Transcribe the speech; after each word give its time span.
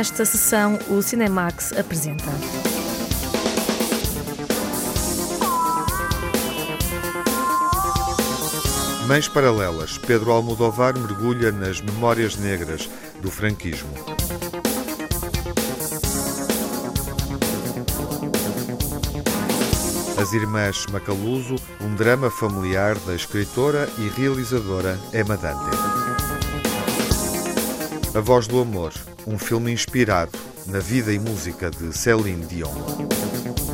nesta 0.00 0.24
sessão 0.24 0.78
o 0.88 1.02
Cinemax 1.02 1.74
apresenta. 1.74 2.24
Mães 9.06 9.28
Paralelas, 9.28 9.98
Pedro 9.98 10.32
Almodovar 10.32 10.98
mergulha 10.98 11.52
nas 11.52 11.82
memórias 11.82 12.36
negras 12.36 12.88
do 13.20 13.30
franquismo. 13.30 13.90
As 20.18 20.32
Irmãs 20.32 20.86
Macaluso, 20.86 21.56
um 21.78 21.94
drama 21.94 22.30
familiar 22.30 22.96
da 23.00 23.14
escritora 23.14 23.86
e 23.98 24.08
realizadora 24.08 24.98
Emma 25.12 25.36
Dante. 25.36 25.76
A 28.14 28.20
Voz 28.20 28.46
do 28.46 28.62
Amor, 28.62 28.94
um 29.26 29.38
filme 29.38 29.72
inspirado 29.72 30.32
na 30.66 30.78
vida 30.78 31.12
e 31.12 31.18
música 31.18 31.70
de 31.70 31.96
Céline 31.96 32.44
Dion. 32.46 33.69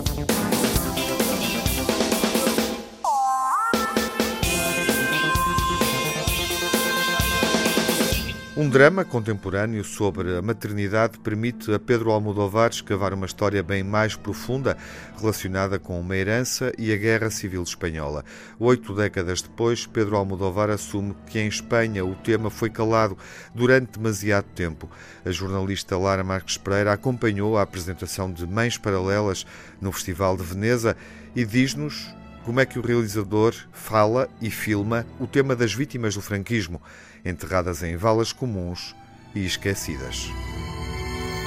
Um 8.59 8.71
drama 8.71 9.05
contemporâneo 9.05 9.85
sobre 9.85 10.35
a 10.35 10.41
maternidade 10.41 11.19
permite 11.19 11.71
a 11.75 11.79
Pedro 11.79 12.11
Almodóvar 12.11 12.71
escavar 12.71 13.13
uma 13.13 13.27
história 13.27 13.63
bem 13.63 13.83
mais 13.83 14.17
profunda 14.17 14.79
relacionada 15.21 15.79
com 15.79 16.01
uma 16.01 16.17
herança 16.17 16.73
e 16.79 16.91
a 16.91 16.97
Guerra 16.97 17.29
Civil 17.29 17.63
Espanhola. 17.63 18.25
Oito 18.59 18.95
décadas 18.95 19.43
depois, 19.43 19.85
Pedro 19.85 20.17
Almodóvar 20.17 20.71
assume 20.71 21.15
que 21.27 21.39
em 21.39 21.49
Espanha 21.49 22.03
o 22.03 22.15
tema 22.15 22.49
foi 22.49 22.71
calado 22.71 23.19
durante 23.55 23.99
demasiado 23.99 24.47
tempo. 24.55 24.91
A 25.23 25.31
jornalista 25.31 25.99
Lara 25.99 26.25
Marques 26.25 26.57
Pereira 26.57 26.95
acompanhou 26.95 27.59
a 27.59 27.63
apresentação 27.63 28.33
de 28.33 28.47
Mães 28.47 28.79
Paralelas 28.79 29.45
no 29.83 29.93
Festival 29.93 30.35
de 30.35 30.45
Veneza 30.45 30.97
e 31.35 31.45
diz-nos 31.45 32.09
como 32.43 32.61
é 32.61 32.65
que 32.65 32.79
o 32.79 32.83
realizador 32.83 33.55
fala 33.71 34.31
e 34.41 34.51
filma 34.51 35.05
o 35.21 35.27
tema 35.27 35.55
das 35.55 35.75
vítimas 35.75 36.15
do 36.15 36.23
franquismo 36.23 36.81
enterradas 37.29 37.83
em 37.83 37.97
valas 37.97 38.33
comuns 38.33 38.95
e 39.35 39.45
esquecidas. 39.45 40.31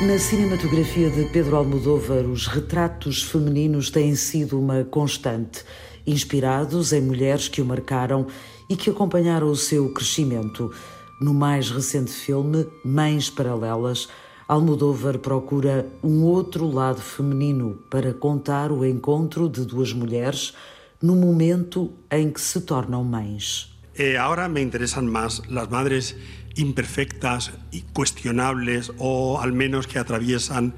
Na 0.01 0.17
cinematografia 0.17 1.09
de 1.09 1.25
Pedro 1.25 1.57
Almodóvar, 1.57 2.25
os 2.25 2.47
retratos 2.47 3.23
femininos 3.23 3.89
têm 3.89 4.15
sido 4.15 4.57
uma 4.57 4.83
constante, 4.83 5.63
inspirados 6.07 6.93
em 6.93 7.01
mulheres 7.01 7.47
que 7.47 7.61
o 7.61 7.65
marcaram 7.65 8.27
e 8.69 8.75
que 8.75 8.89
acompanharam 8.89 9.49
o 9.49 9.55
seu 9.55 9.91
crescimento. 9.93 10.73
No 11.19 11.33
mais 11.33 11.69
recente 11.69 12.11
filme, 12.11 12.65
Mães 12.85 13.29
Paralelas, 13.29 14.07
Almodóvar 14.47 15.19
procura 15.19 15.85
um 16.01 16.23
outro 16.23 16.65
lado 16.65 17.01
feminino 17.01 17.77
para 17.89 18.13
contar 18.13 18.71
o 18.71 18.85
encontro 18.85 19.49
de 19.49 19.65
duas 19.65 19.91
mulheres 19.91 20.53
no 21.01 21.15
momento 21.15 21.91
em 22.09 22.31
que 22.31 22.39
se 22.39 22.61
tornam 22.61 23.03
mães. 23.03 23.78
Eh, 23.99 24.17
ahora 24.17 24.47
me 24.47 24.61
interesan 24.61 25.07
más 25.07 25.43
las 25.49 25.69
madres 25.71 26.15
imperfectas 26.55 27.51
y 27.69 27.81
cuestionables 27.81 28.93
o 28.97 29.41
al 29.41 29.51
menos 29.51 29.87
que 29.87 29.99
atraviesan 29.99 30.73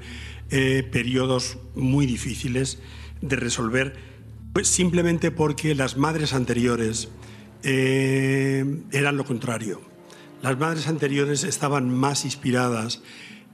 eh, 0.50 0.82
periodos 0.90 1.58
muy 1.76 2.04
difíciles 2.04 2.80
de 3.20 3.36
resolver, 3.36 3.94
pues 4.52 4.66
simplemente 4.66 5.30
porque 5.30 5.76
las 5.76 5.96
madres 5.96 6.32
anteriores 6.34 7.10
eh, 7.62 8.82
eran 8.90 9.16
lo 9.16 9.24
contrario. 9.24 9.80
Las 10.42 10.58
madres 10.58 10.88
anteriores 10.88 11.44
estaban 11.44 11.94
más 11.94 12.24
inspiradas 12.24 13.04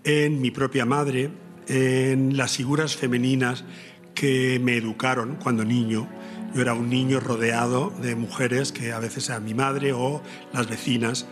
en 0.02 0.40
mi 0.40 0.50
propia 0.50 0.86
madre, 0.86 1.28
en 1.66 2.38
las 2.38 2.56
figuras 2.56 2.96
femeninas 2.96 3.66
que 4.14 4.58
me 4.64 4.78
educaron 4.78 5.36
cuando 5.36 5.62
niño 5.62 6.08
yo 6.54 6.62
era 6.62 6.74
un 6.74 6.88
niño 6.88 7.20
rodeado 7.20 7.90
de 8.00 8.16
mujeres 8.16 8.72
que 8.72 8.92
a 8.92 8.98
veces 8.98 9.28
eran 9.28 9.44
mi 9.44 9.54
madre 9.54 9.92
o 9.92 10.22
las 10.52 10.68
vecinas 10.68 11.26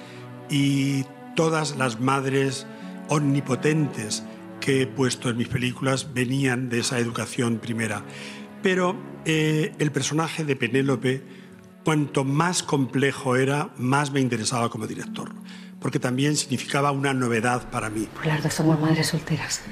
y 0.50 1.04
todas 1.34 1.76
las 1.76 2.00
madres 2.00 2.66
omnipotentes 3.08 4.24
que 4.60 4.82
he 4.82 4.86
puesto 4.86 5.28
en 5.30 5.36
mis 5.36 5.48
películas 5.48 6.12
venían 6.12 6.68
de 6.68 6.80
esa 6.80 6.98
educación 6.98 7.58
primera. 7.58 8.02
Pero 8.62 8.96
eh, 9.24 9.72
el 9.78 9.92
personaje 9.92 10.44
de 10.44 10.56
Penélope, 10.56 11.22
cuanto 11.84 12.24
más 12.24 12.62
complejo 12.62 13.36
era, 13.36 13.70
más 13.76 14.10
me 14.10 14.20
interesaba 14.20 14.70
como 14.70 14.86
director, 14.86 15.30
porque 15.80 15.98
también 15.98 16.36
significaba 16.36 16.90
una 16.90 17.14
novedad 17.14 17.70
para 17.70 17.90
mí. 17.90 18.08
Pues 18.14 18.26
las 18.26 18.42
dos 18.42 18.54
somos 18.54 18.80
madres 18.80 19.06
solteras. 19.06 19.62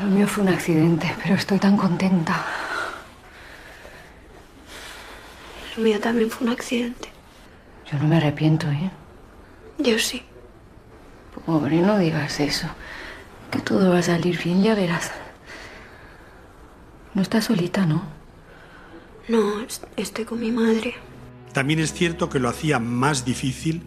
Lo 0.00 0.06
mío 0.06 0.26
fue 0.26 0.44
un 0.44 0.48
accidente, 0.48 1.14
pero 1.22 1.34
estoy 1.34 1.58
tan 1.58 1.76
contenta. 1.76 2.44
Lo 5.80 5.86
mío 5.86 5.98
también 5.98 6.30
fue 6.30 6.46
un 6.46 6.52
accidente. 6.52 7.08
Yo 7.90 7.98
no 7.98 8.06
me 8.06 8.18
arrepiento, 8.18 8.70
¿eh? 8.70 8.90
Yo 9.78 9.98
sí. 9.98 10.20
Pobre, 11.46 11.80
no 11.80 11.98
digas 11.98 12.38
eso. 12.38 12.66
Que 13.50 13.60
todo 13.60 13.88
va 13.90 14.00
a 14.00 14.02
salir 14.02 14.38
bien, 14.44 14.62
ya 14.62 14.74
verás. 14.74 15.10
No 17.14 17.22
estás 17.22 17.46
solita, 17.46 17.86
¿no? 17.86 18.02
No, 19.28 19.64
estoy 19.96 20.26
con 20.26 20.40
mi 20.40 20.52
madre. 20.52 20.96
También 21.54 21.78
es 21.78 21.94
cierto 21.94 22.28
que 22.28 22.40
lo 22.40 22.50
hacía 22.50 22.78
más 22.78 23.24
difícil, 23.24 23.82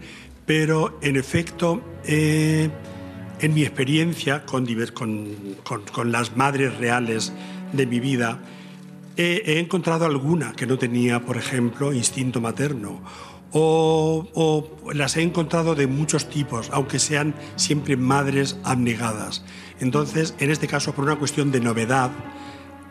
pero 0.47 0.97
en 1.03 1.15
efecto, 1.15 1.79
eh, 2.05 2.71
en 3.39 3.53
mi 3.53 3.61
experiencia 3.61 4.47
con, 4.47 4.65
con, 4.95 5.35
con, 5.63 5.83
con 5.83 6.11
las 6.11 6.35
madres 6.35 6.75
reales 6.75 7.33
de 7.71 7.85
mi 7.85 7.99
vida, 7.99 8.39
he, 9.17 9.59
encontrado 9.59 10.05
alguna 10.05 10.53
que 10.53 10.65
no 10.65 10.77
tenía, 10.77 11.19
por 11.25 11.37
ejemplo, 11.37 11.93
instinto 11.93 12.41
materno. 12.41 13.01
O, 13.51 14.67
las 14.93 15.15
he 15.15 15.21
encontrado 15.21 15.75
de 15.75 15.85
muchos 15.85 16.27
tipos, 16.27 16.69
aunque 16.71 16.97
sean 16.97 17.35
siempre 17.55 17.95
madres 17.95 18.57
abnegadas. 18.63 19.43
Entonces, 19.79 20.33
en 20.39 20.49
este 20.49 20.67
caso, 20.67 20.93
por 20.93 21.05
una 21.05 21.17
cuestión 21.17 21.51
de 21.51 21.59
novedad, 21.59 22.09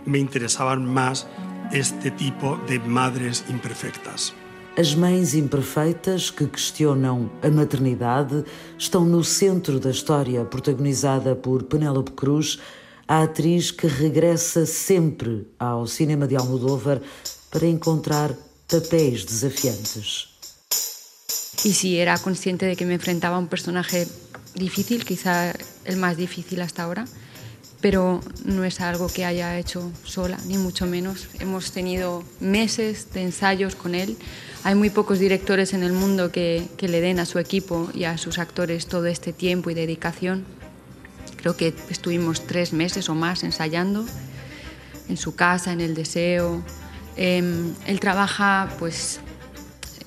me 0.06 0.18
interesaban 0.18 0.84
más 0.86 1.26
este 1.72 2.10
tipo 2.10 2.60
de 2.68 2.78
madres 2.78 3.44
imperfectas. 3.48 4.34
As 4.74 4.94
mães 4.94 5.34
imperfeitas 5.34 6.30
que 6.30 6.46
questionam 6.46 7.30
a 7.42 7.50
maternidade 7.50 8.42
estão 8.78 9.04
no 9.04 9.22
centro 9.22 9.78
da 9.78 9.90
história 9.90 10.46
protagonizada 10.46 11.34
por 11.34 11.64
Penélope 11.64 12.12
Cruz, 12.12 12.58
a 13.06 13.22
atriz 13.22 13.72
que 13.72 13.86
regressa 13.86 14.66
sempre 14.66 15.46
ao 15.58 15.86
cinema 15.86 16.26
de 16.26 16.36
Almodóvar 16.36 17.00
para 17.50 17.66
encontrar 17.66 18.34
papéis 18.68 19.24
desafiantes. 19.24 20.28
Y 21.64 21.74
si 21.74 21.98
era 21.98 22.18
consciente 22.18 22.66
de 22.66 22.74
que 22.74 22.86
me 22.86 22.94
enfrentaba 22.94 23.36
a 23.36 23.38
un 23.38 23.48
personaje 23.48 24.08
difícil, 24.54 25.04
quizá 25.04 25.52
el 25.84 25.96
más 25.96 26.16
difícil 26.16 26.60
hasta 26.60 26.82
ahora, 26.82 27.04
pero 27.80 28.20
no 28.44 28.64
es 28.64 28.80
algo 28.80 29.08
que 29.08 29.24
haya 29.24 29.58
hecho 29.58 29.90
sola, 30.04 30.38
ni 30.46 30.56
mucho 30.56 30.86
menos. 30.86 31.28
Hemos 31.40 31.72
tenido 31.72 32.24
meses 32.40 33.12
de 33.12 33.22
ensayos 33.22 33.74
con 33.74 33.94
él. 33.94 34.16
Hay 34.64 34.74
muy 34.74 34.90
pocos 34.90 35.18
directores 35.18 35.74
en 35.74 35.82
el 35.82 35.92
mundo 35.92 36.32
que, 36.32 36.68
que 36.76 36.88
le 36.88 37.00
den 37.00 37.18
a 37.18 37.26
su 37.26 37.38
equipo 37.38 37.90
y 37.92 38.04
a 38.04 38.18
sus 38.18 38.38
actores 38.38 38.86
todo 38.86 39.06
este 39.06 39.32
tiempo 39.32 39.70
y 39.70 39.74
dedicación. 39.74 40.61
Creo 41.42 41.56
que 41.56 41.74
estuvimos 41.90 42.46
tres 42.46 42.72
meses 42.72 43.08
o 43.08 43.16
más 43.16 43.42
ensayando 43.42 44.06
en 45.08 45.16
su 45.16 45.34
casa, 45.34 45.72
en 45.72 45.80
el 45.80 45.94
deseo. 45.94 46.62
Eh, 47.16 47.42
él 47.84 48.00
trabaja 48.00 48.70
pues 48.78 49.20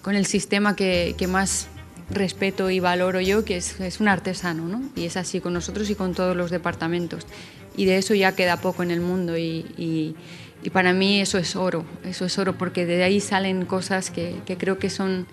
con 0.02 0.16
el 0.16 0.26
sistema 0.26 0.78
que, 0.78 1.14
que, 1.18 1.28
más 1.28 1.68
respeto 2.10 2.70
y 2.70 2.80
valoro 2.80 3.20
yo, 3.20 3.44
que 3.44 3.58
es, 3.58 3.78
es 3.82 4.00
un 4.00 4.08
artesano, 4.08 4.70
¿no? 4.70 4.82
Y 4.96 5.06
es 5.06 5.18
así 5.18 5.42
con 5.42 5.52
nosotros 5.52 5.90
y 5.90 5.96
con 5.96 6.14
todos 6.14 6.38
los 6.38 6.52
departamentos. 6.52 7.28
Y 7.76 7.84
de 7.84 7.98
eso 7.98 8.14
ya 8.14 8.32
queda 8.32 8.56
poco 8.56 8.82
en 8.84 8.92
el 8.92 9.02
mundo 9.02 9.38
y, 9.38 9.66
y, 9.78 10.16
y 10.64 10.70
para 10.70 10.94
mí 10.94 11.20
eso 11.20 11.38
es 11.38 11.58
oro, 11.58 11.84
eso 12.06 12.24
es 12.24 12.40
oro 12.40 12.58
porque 12.58 12.86
de 12.86 13.04
ahí 13.04 13.20
salen 13.20 13.66
cosas 13.66 14.10
que, 14.10 14.40
que 14.46 14.56
creo 14.56 14.80
que 14.80 14.90
son, 14.90 15.28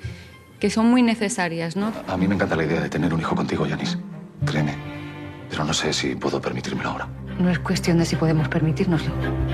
que 0.58 0.68
son 0.68 0.86
muy 0.86 1.02
necesarias, 1.02 1.76
¿no? 1.76 1.92
A 2.08 2.16
mí 2.16 2.26
me 2.26 2.34
encanta 2.34 2.56
la 2.56 2.64
idea 2.64 2.80
de 2.80 2.88
tener 2.88 3.14
un 3.14 3.20
hijo 3.20 3.36
contigo, 3.36 3.66
Yanis. 3.66 3.96
Créeme 4.44 4.91
pero 5.52 5.66
no 5.66 5.74
sé 5.74 5.92
si 5.92 6.16
puedo 6.16 6.40
permitírmelo 6.40 6.88
ahora. 6.88 7.06
No 7.38 7.50
es 7.50 7.58
cuestión 7.58 7.98
de 7.98 8.06
si 8.06 8.16
podemos 8.16 8.48
permitírnoslo, 8.48 9.12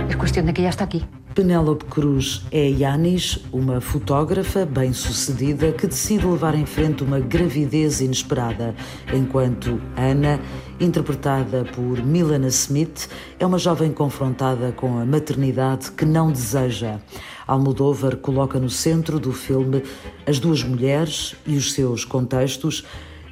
es 0.09 0.17
cuestión 0.17 0.47
de 0.47 0.55
que 0.55 0.63
ya 0.63 0.69
está 0.69 0.85
aquí. 0.85 1.05
Penélope 1.35 1.87
Cruz 1.87 2.45
é 2.53 2.71
Yanis, 2.71 3.41
uma 3.53 3.81
fotógrafa 3.81 4.65
bem-sucedida 4.65 5.73
que 5.73 5.89
decide 5.89 6.25
levar 6.25 6.55
em 6.55 6.67
frente 6.67 7.03
uma 7.03 7.19
gravidez 7.19 8.01
inesperada, 8.01 8.75
enquanto 9.13 9.81
Ana, 9.97 10.41
interpretada 10.79 11.65
por 11.65 12.01
Milana 12.03 12.49
Smith, 12.49 13.09
é 13.39 13.45
uma 13.45 13.59
jovem 13.59 13.93
confrontada 13.93 14.71
com 14.71 14.99
a 14.99 15.05
maternidade 15.05 15.91
que 15.93 16.05
não 16.05 16.31
deseja. 16.31 17.01
Almodóvar 17.47 18.17
coloca 18.17 18.61
no 18.61 18.71
centro 18.71 19.19
do 19.19 19.33
filme 19.33 19.83
as 20.27 20.39
duas 20.39 20.63
mulheres 20.63 21.35
e 21.47 21.57
os 21.57 21.73
seus 21.73 22.05
contextos 22.05 22.85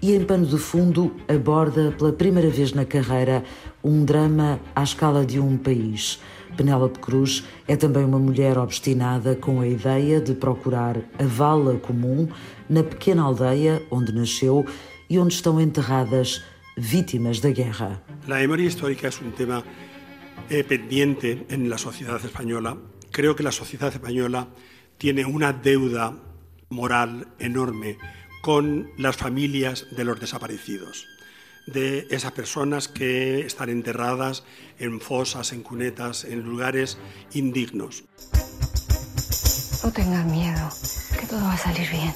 e, 0.06 0.14
em 0.14 0.25
pano 0.25 0.47
de 0.47 0.56
fundo, 0.56 1.17
aborda 1.26 1.91
pela 1.99 2.12
primeira 2.12 2.49
vez 2.49 2.73
na 2.73 2.85
carreira 2.85 3.43
um 3.82 4.05
drama 4.05 4.61
à 4.73 4.85
escala 4.85 5.26
de 5.26 5.41
um 5.41 5.56
país. 5.56 6.20
Penélope 6.56 7.00
Cruz 7.00 7.43
é 7.67 7.75
também 7.75 8.05
uma 8.05 8.20
mulher 8.20 8.56
obstinada 8.56 9.35
com 9.35 9.61
a 9.61 9.67
ideia 9.67 10.20
de 10.20 10.32
procurar 10.32 10.97
a 11.19 11.25
vala 11.25 11.75
comum 11.79 12.29
na 12.70 12.85
pequena 12.85 13.25
aldeia 13.25 13.82
onde 13.91 14.12
nasceu 14.12 14.64
e 15.11 15.19
onde 15.19 15.35
estão 15.35 15.61
enterradas 15.61 16.44
vítimas 16.79 17.41
da 17.41 17.50
guerra. 17.50 18.00
A 18.29 18.35
memória 18.35 18.62
histórica 18.62 19.09
é 19.09 19.26
um 19.26 19.32
tema 19.32 19.64
eh, 20.49 20.62
pendiente 20.62 21.47
na 21.59 21.79
sociedade 21.79 22.26
espanhola. 22.26 22.79
Creo 23.11 23.35
que 23.35 23.44
a 23.44 23.50
sociedade 23.50 23.97
espanhola 23.97 24.47
tem 24.97 25.25
uma 25.25 25.50
deuda 25.52 26.14
moral 26.70 27.09
enorme 27.41 27.99
com 28.46 28.87
as 29.02 29.16
famílias 29.16 29.90
de 29.90 30.04
los 30.04 30.20
desaparecidos. 30.20 31.08
de 31.66 32.06
esas 32.10 32.31
personas 32.31 32.87
que 32.87 33.40
están 33.40 33.70
enterradas 33.70 34.44
en 34.78 35.00
fosas, 35.00 35.52
en 35.52 35.64
cunetas, 35.64 36.22
en 36.22 36.44
lugares 36.44 36.96
indignos. 37.32 38.04
No 39.82 39.90
tengas 39.90 40.26
miedo, 40.26 40.70
que 41.19 41.26
todo 41.26 41.40
va 41.40 41.54
a 41.54 41.58
salir 41.58 41.90
bien. 41.90 42.14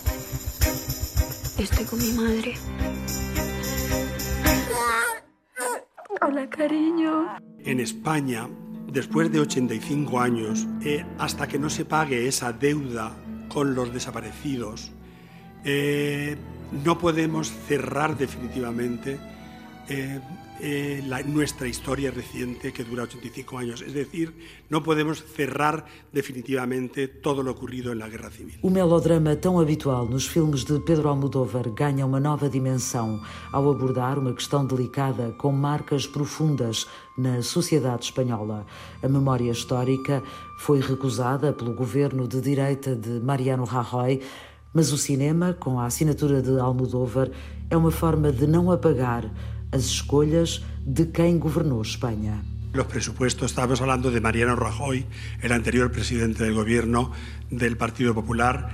Estoy 1.58 1.84
con 1.84 1.98
mi 1.98 2.12
madre. 2.12 2.54
Hola, 6.20 6.48
cariño. 6.48 7.26
En 7.64 7.80
España, 7.80 8.48
después 8.86 9.32
de 9.32 9.40
85 9.40 10.20
años, 10.20 10.68
eh, 10.84 11.04
hasta 11.18 11.48
que 11.48 11.58
no 11.58 11.70
se 11.70 11.84
pague 11.84 12.28
esa 12.28 12.52
deuda 12.52 13.16
con 13.48 13.74
los 13.74 13.92
desaparecidos, 13.92 14.92
eh, 15.64 16.36
no 16.84 16.98
podemos 16.98 17.50
cerrar 17.68 18.16
definitivamente 18.16 19.18
eh, 19.88 20.20
eh, 20.62 21.02
la, 21.06 21.22
nuestra 21.22 21.66
historia 21.66 22.10
reciente 22.10 22.72
que 22.72 22.84
dura 22.84 23.04
85 23.04 23.58
años. 23.58 23.80
Es 23.82 23.94
decir, 23.94 24.34
no 24.68 24.82
podemos 24.82 25.24
cerrar 25.24 25.86
definitivamente 26.12 27.08
todo 27.08 27.42
lo 27.42 27.52
ocurrido 27.52 27.92
en 27.92 27.98
la 27.98 28.08
guerra 28.08 28.30
civil. 28.30 28.58
O 28.62 28.70
melodrama 28.70 29.34
tão 29.36 29.58
habitual 29.58 30.06
nos 30.08 30.26
filmes 30.26 30.64
de 30.64 30.78
Pedro 30.80 31.08
Almodóvar 31.08 31.70
ganha 31.70 32.04
uma 32.04 32.20
nova 32.20 32.48
dimensão 32.48 33.20
ao 33.50 33.70
abordar 33.70 34.18
uma 34.18 34.34
questão 34.34 34.66
delicada 34.66 35.32
com 35.38 35.50
marcas 35.50 36.06
profundas 36.06 36.86
na 37.16 37.42
sociedade 37.42 38.04
espanhola. 38.04 38.66
A 39.02 39.08
memória 39.08 39.50
histórica 39.50 40.22
foi 40.58 40.80
recusada 40.80 41.52
pelo 41.52 41.72
governo 41.72 42.28
de 42.28 42.40
direita 42.40 42.94
de 42.94 43.18
Mariano 43.20 43.64
Rajoy, 43.64 44.20
mas 44.72 44.92
o 44.92 44.98
cinema, 44.98 45.54
com 45.54 45.80
a 45.80 45.86
assinatura 45.86 46.40
de 46.42 46.58
Almodóvar, 46.58 47.30
é 47.68 47.76
uma 47.76 47.90
forma 47.90 48.32
de 48.32 48.46
não 48.46 48.70
apagar 48.70 49.30
as 49.72 49.84
escolhas 49.84 50.64
de 50.84 51.06
quem 51.06 51.38
governou 51.38 51.82
España. 51.82 52.42
Los 52.72 52.86
presupuestos, 52.86 53.50
estábamos 53.50 53.80
hablando 53.80 54.10
de 54.10 54.20
Mariano 54.20 54.54
Rajoy, 54.54 55.04
el 55.42 55.52
anterior 55.52 55.90
presidente 55.90 56.44
del 56.44 56.54
gobierno 56.54 57.10
del 57.50 57.76
Partido 57.76 58.14
Popular, 58.14 58.70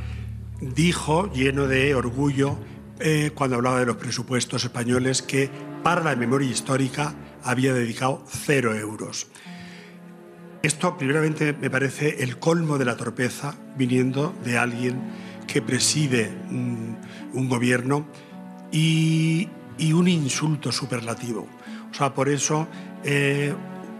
dijo, 0.60 1.32
lleno 1.32 1.66
de 1.66 1.94
orgullo, 1.94 2.58
eh, 3.00 3.30
cuando 3.34 3.56
hablaba 3.56 3.80
de 3.80 3.86
los 3.86 3.96
presupuestos 3.96 4.64
españoles, 4.64 5.22
que 5.22 5.50
para 5.82 6.02
la 6.02 6.14
memoria 6.14 6.50
histórica 6.50 7.14
había 7.42 7.72
dedicado 7.72 8.22
cero 8.26 8.74
euros. 8.74 9.28
Esto, 10.62 10.98
primeramente, 10.98 11.52
me 11.52 11.70
parece 11.70 12.22
el 12.22 12.38
colmo 12.38 12.76
de 12.76 12.84
la 12.84 12.96
torpeza 12.96 13.54
viniendo 13.78 14.34
de 14.44 14.58
alguien 14.58 15.00
que 15.46 15.62
preside 15.62 16.32
un, 16.50 17.48
gobierno 17.48 18.06
y, 18.72 19.48
un 19.92 20.08
insulto 20.08 20.72
superlativo. 20.72 21.46
O 21.90 21.94
sea, 21.94 22.14
por 22.14 22.28
eso 22.28 22.68
eh, 23.04 23.54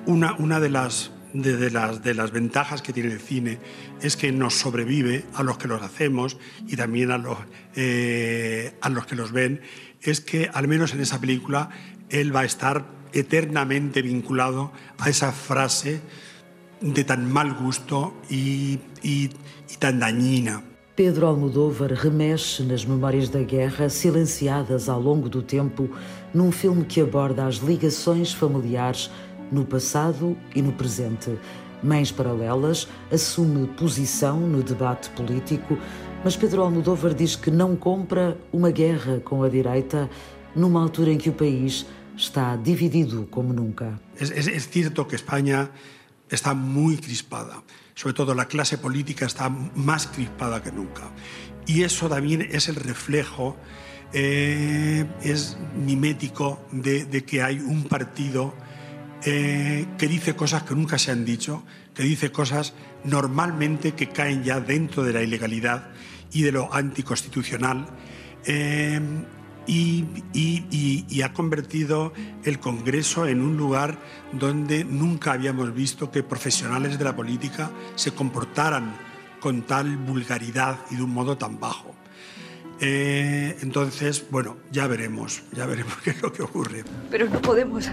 una, 0.07 0.61
de, 0.61 0.69
las, 0.69 1.13
de, 1.33 1.71
las, 2.15 2.31
ventajas 2.33 2.83
que 2.83 2.93
tiene 2.93 3.13
el 3.13 3.21
cine 3.21 3.59
es 4.01 4.17
que 4.17 4.33
nos 4.33 4.55
sobrevive 4.55 5.25
a 5.35 5.43
los 5.43 5.59
que 5.59 5.69
los 5.69 5.83
hacemos 5.83 6.39
y 6.67 6.77
también 6.77 7.11
a 7.11 7.19
los, 7.19 7.39
eh, 7.75 8.77
a 8.81 8.89
los 8.89 9.07
que 9.07 9.17
los 9.17 9.33
ven, 9.33 9.61
es 10.03 10.21
que 10.21 10.51
al 10.53 10.69
menos 10.69 10.95
en 10.95 11.01
esa 11.01 11.21
película 11.21 11.71
él 12.09 12.35
va 12.35 12.41
a 12.41 12.45
estar 12.45 12.87
eternamente 13.13 14.03
vinculado 14.03 14.73
a 14.99 15.09
esa 15.09 15.33
frase 15.33 16.01
de 16.81 17.05
tan 17.05 17.33
mal 17.33 17.55
gusto 17.55 18.15
y 18.29 18.79
tan 19.79 20.01
dañina. 20.01 20.63
Pedro 20.97 21.27
Almodóvar 21.27 21.93
remexe 21.93 22.63
nas 22.63 22.87
memórias 22.87 23.29
da 23.29 23.43
guerra, 23.43 23.91
silenciadas 23.91 24.89
ao 24.89 24.99
longo 24.99 25.29
do 25.29 25.43
tempo, 25.43 25.91
num 26.33 26.51
filme 26.51 26.87
que 26.87 27.03
aborda 27.03 27.45
as 27.45 27.57
ligações 27.57 28.33
familiares 28.33 29.11
no 29.53 29.63
passado 29.67 30.35
e 30.55 30.63
no 30.63 30.73
presente. 30.73 31.39
Mães 31.83 32.11
Paralelas 32.11 32.89
assume 33.13 33.67
posição 33.75 34.41
no 34.41 34.63
debate 34.63 35.11
político, 35.11 35.79
mas 36.25 36.35
Pedro 36.35 36.63
Almodóvar 36.63 37.13
diz 37.13 37.37
que 37.37 37.51
não 37.51 37.77
compra 37.77 38.39
uma 38.51 38.71
guerra 38.71 39.21
com 39.21 39.43
a 39.43 39.51
direita 39.51 40.09
numa 40.55 40.81
altura 40.81 41.13
em 41.13 41.19
que 41.19 41.29
o 41.29 41.35
país 41.35 41.85
está 42.17 42.57
dividido 42.57 43.29
como 43.31 43.53
nunca. 43.53 44.01
É, 44.19 44.25
é, 44.25 44.57
é 44.57 44.59
certo 44.59 45.05
que 45.05 45.15
Espanha 45.15 45.69
está 46.31 46.55
muy 46.55 46.97
crispada. 46.97 47.63
Sobre 47.97 48.13
todo 48.13 48.35
la 48.35 48.45
clase 48.45 48.77
política 48.77 49.25
está 49.25 49.49
más 49.49 50.07
crispada 50.07 50.63
que 50.63 50.71
nunca. 50.71 51.11
Y 51.67 51.83
eso 51.83 52.11
también 52.11 52.47
es 52.53 52.69
el 52.69 52.77
reflejo, 52.77 53.57
eh, 54.13 55.07
es 55.23 55.57
mimético 55.75 56.63
de, 56.73 57.25
que 57.25 57.43
hay 57.43 57.59
un 57.59 57.85
partido 57.85 58.55
eh, 59.25 59.87
que 59.97 60.09
dice 60.09 60.37
cosas 60.37 60.65
que 60.65 60.75
nunca 60.75 60.99
se 60.99 61.11
han 61.11 61.25
dicho, 61.25 61.65
que 61.95 62.03
dice 62.03 62.31
cosas 62.31 62.75
normalmente 63.03 63.95
que 63.95 64.11
caen 64.11 64.45
ya 64.45 64.61
dentro 64.61 65.03
de 65.03 65.15
la 65.15 65.23
ilegalidad 65.23 65.89
y 66.33 66.43
de 66.43 66.53
lo 66.53 66.75
anticonstitucional. 66.75 67.87
Eh, 68.45 69.01
y, 69.67 71.23
ha 71.23 71.33
convertido 71.33 72.13
el 72.45 72.61
Congreso 72.61 73.27
en 73.27 73.41
un 73.41 73.57
lugar 73.57 73.99
donde 74.33 74.85
nunca 74.85 75.33
habíamos 75.33 75.75
visto 75.75 76.11
que 76.11 76.23
profesionales 76.23 76.99
de 76.99 77.05
la 77.05 77.17
política 77.17 77.71
se 77.97 78.13
comportaran 78.13 78.97
con 79.41 79.63
tal 79.63 79.97
vulgaridad 79.97 80.79
y 80.91 80.97
de 80.97 81.03
un 81.03 81.11
modo 81.11 81.37
tan 81.37 81.59
bajo. 81.59 81.95
Eh, 82.81 83.57
entonces, 83.63 84.27
bueno, 84.31 84.59
ya 84.71 84.87
veremos, 84.87 85.43
ya 85.53 85.67
veremos 85.67 85.97
qué 86.05 86.11
es 86.11 86.23
lo 86.23 86.33
que 86.33 86.43
ocurre. 86.43 86.85
Pero 87.11 87.29
no 87.29 87.41
podemos 87.41 87.89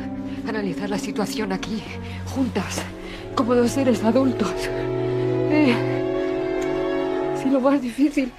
analizar 0.47 0.89
la 0.89 0.99
situación 0.99 1.53
aquí, 1.53 1.81
juntas, 2.25 2.81
como 3.35 3.55
dos 3.55 3.71
seres 3.71 4.03
adultos. 4.03 4.53
Eh, 5.51 5.75
si 7.41 7.49
lo 7.49 7.61
más 7.61 7.81
difícil 7.81 8.31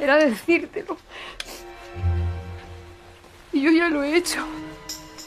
era 0.00 0.16
decírtelo. 0.16 0.96
Eu 3.52 3.76
já 3.76 3.88
lo. 3.88 4.00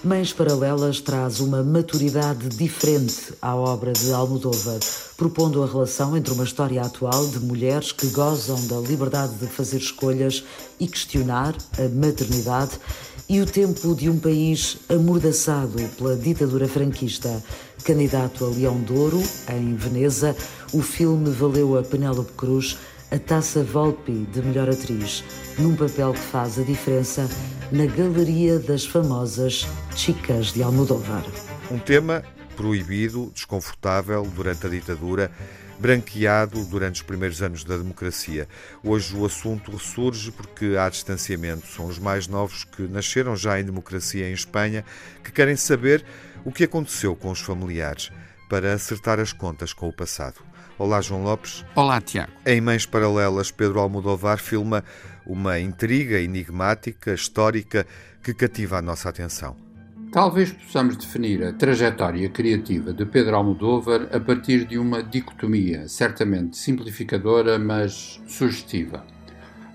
Mães 0.01 0.31
Paralelas 0.31 1.01
traz 1.01 1.41
uma 1.41 1.61
maturidade 1.61 2.47
diferente 2.49 3.33
à 3.41 3.53
obra 3.53 3.91
de 3.91 4.13
Almodóvar, 4.13 4.79
propondo 5.17 5.61
a 5.61 5.67
relação 5.67 6.15
entre 6.15 6.33
uma 6.33 6.45
história 6.45 6.81
atual 6.81 7.27
de 7.27 7.39
mulheres 7.39 7.91
que 7.91 8.07
gozam 8.07 8.65
da 8.67 8.77
liberdade 8.79 9.33
de 9.35 9.47
fazer 9.47 9.77
escolhas 9.77 10.43
e 10.79 10.87
questionar 10.87 11.53
a 11.77 11.89
maternidade 11.89 12.79
e 13.27 13.41
o 13.41 13.45
tempo 13.45 13.93
de 13.93 14.09
um 14.09 14.17
país 14.17 14.77
amordaçado 14.89 15.81
pela 15.97 16.15
ditadura 16.15 16.67
franquista. 16.67 17.43
Candidato 17.83 18.45
a 18.45 18.49
Leão 18.49 18.81
de 18.81 18.93
Ouro, 18.93 19.21
em 19.49 19.75
Veneza, 19.75 20.35
o 20.71 20.81
filme 20.81 21.29
valeu 21.29 21.77
a 21.77 21.83
Penélope 21.83 22.31
Cruz 22.33 22.77
a 23.13 23.19
Taça 23.19 23.63
Volpi 23.63 24.25
de 24.31 24.41
melhor 24.41 24.67
atriz, 24.67 25.23
num 25.59 25.75
papel 25.75 26.13
que 26.13 26.19
faz 26.19 26.57
a 26.57 26.63
diferença 26.63 27.29
na 27.71 27.85
galeria 27.85 28.57
das 28.57 28.87
famosas 28.87 29.67
chicas 29.95 30.47
de 30.47 30.63
Almodóvar. 30.63 31.23
Um 31.69 31.77
tema 31.77 32.23
proibido, 32.55 33.31
desconfortável 33.31 34.23
durante 34.35 34.65
a 34.65 34.69
ditadura, 34.69 35.29
branqueado 35.77 36.65
durante 36.65 36.95
os 36.95 37.01
primeiros 37.03 37.39
anos 37.43 37.63
da 37.63 37.77
democracia. 37.77 38.47
Hoje 38.83 39.15
o 39.15 39.27
assunto 39.27 39.69
ressurge 39.69 40.31
porque 40.31 40.75
há 40.75 40.89
distanciamento. 40.89 41.67
São 41.67 41.85
os 41.85 41.99
mais 41.99 42.27
novos 42.27 42.63
que 42.63 42.81
nasceram 42.81 43.35
já 43.35 43.59
em 43.59 43.63
democracia 43.63 44.27
em 44.27 44.33
Espanha 44.33 44.83
que 45.23 45.31
querem 45.31 45.55
saber 45.55 46.03
o 46.43 46.51
que 46.51 46.63
aconteceu 46.63 47.15
com 47.15 47.29
os 47.29 47.41
familiares 47.41 48.09
para 48.53 48.71
acertar 48.71 49.19
as 49.19 49.33
contas 49.33 49.73
com 49.73 49.89
o 49.89 49.91
passado. 49.91 50.35
Olá, 50.77 51.01
João 51.01 51.23
Lopes. 51.23 51.65
Olá, 51.73 51.99
Tiago. 51.99 52.31
Em 52.45 52.61
Mães 52.61 52.85
Paralelas, 52.85 53.49
Pedro 53.49 53.79
Almodóvar 53.79 54.37
filma 54.37 54.83
uma 55.25 55.59
intriga 55.59 56.19
enigmática, 56.19 57.15
histórica, 57.15 57.87
que 58.21 58.31
cativa 58.31 58.77
a 58.77 58.81
nossa 58.83 59.09
atenção. 59.09 59.55
Talvez 60.11 60.51
possamos 60.51 60.97
definir 60.97 61.43
a 61.43 61.51
trajetória 61.51 62.29
criativa 62.29 62.93
de 62.93 63.07
Pedro 63.07 63.37
Almodóvar 63.37 64.07
a 64.15 64.19
partir 64.19 64.65
de 64.65 64.77
uma 64.77 65.01
dicotomia, 65.01 65.87
certamente 65.87 66.55
simplificadora, 66.55 67.57
mas 67.57 68.21
sugestiva. 68.27 69.03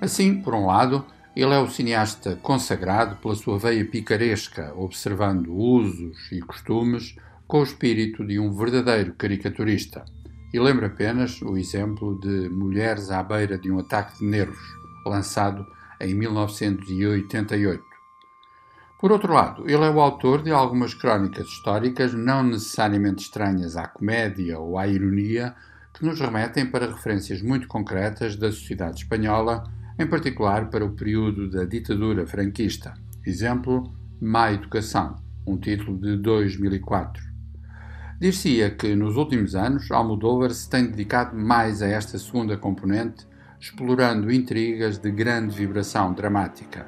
Assim, 0.01 0.41
por 0.41 0.55
um 0.55 0.67
lado, 0.67 1.05
Ele 1.35 1.53
é 1.53 1.59
o 1.59 1.69
cineasta 1.69 2.37
consagrado 2.37 3.17
pela 3.17 3.35
sua 3.35 3.59
veia 3.59 3.85
picaresca, 3.85 4.73
observando 4.77 5.53
usos 5.53 6.31
e 6.31 6.39
costumes 6.39 7.17
com 7.49 7.61
o 7.61 7.65
espírito 7.65 8.25
de 8.27 8.39
um 8.39 8.53
verdadeiro 8.53 9.15
caricaturista. 9.15 10.05
E 10.53 10.61
lembro 10.61 10.85
apenas 10.85 11.41
o 11.41 11.57
exemplo 11.57 12.21
de 12.21 12.49
Mulheres 12.51 13.11
à 13.11 13.23
beira 13.23 13.59
de 13.59 13.73
um 13.73 13.79
ataque 13.79 14.19
de 14.19 14.27
nervos, 14.27 14.63
lançado 15.07 15.67
em 15.99 16.15
1988. 16.15 17.83
Por 19.01 19.13
outro 19.13 19.33
lado, 19.33 19.65
ele 19.65 19.85
é 19.85 19.91
o 19.91 20.01
autor 20.01 20.43
de 20.43 20.51
algumas 20.51 20.93
crónicas 20.93 21.47
históricas 21.47 22.13
não 22.13 22.43
necessariamente 22.43 23.23
estranhas 23.23 23.77
à 23.77 23.87
comédia 23.87 24.59
ou 24.59 24.77
à 24.77 24.87
ironia, 24.87 25.55
que 25.95 26.05
nos 26.05 26.21
remetem 26.21 26.67
para 26.67 26.93
referências 26.93 27.41
muito 27.41 27.67
concretas 27.67 28.37
da 28.37 28.53
sociedade 28.53 29.03
espanhola 29.03 29.65
em 29.99 30.07
particular 30.07 30.69
para 30.69 30.85
o 30.85 30.93
período 30.93 31.51
da 31.51 31.65
ditadura 31.65 32.27
franquista. 32.27 32.95
Exemplo, 33.25 33.93
Má 34.21 34.53
Educação, 34.53 35.17
um 35.47 35.57
título 35.57 35.99
de 35.99 36.17
2004. 36.17 37.28
Dir-se-ia 38.21 38.69
que 38.71 38.97
nos 38.97 39.17
últimos 39.17 39.55
anos 39.55 39.93
Almodóvar 39.93 40.51
se 40.51 40.69
tem 40.69 40.87
dedicado 40.87 41.37
mais 41.37 41.81
a 41.81 41.87
esta 41.87 42.19
segunda 42.19 42.57
componente, 42.57 43.25
explorando 43.61 44.33
intrigas 44.33 44.99
de 44.99 45.09
grande 45.09 45.57
vibração 45.57 46.13
dramática. 46.13 46.85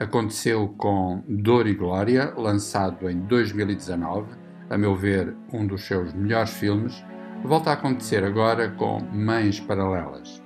Aconteceu 0.00 0.74
com 0.78 1.22
Dor 1.28 1.66
e 1.66 1.74
Glória, 1.74 2.32
lançado 2.38 3.10
em 3.10 3.20
2019, 3.20 4.32
a 4.70 4.78
meu 4.78 4.96
ver, 4.96 5.36
um 5.52 5.66
dos 5.66 5.84
seus 5.84 6.14
melhores 6.14 6.52
filmes, 6.52 7.04
volta 7.44 7.68
a 7.68 7.74
acontecer 7.74 8.24
agora 8.24 8.70
com 8.70 8.98
Mães 9.12 9.60
Paralelas. 9.60 10.42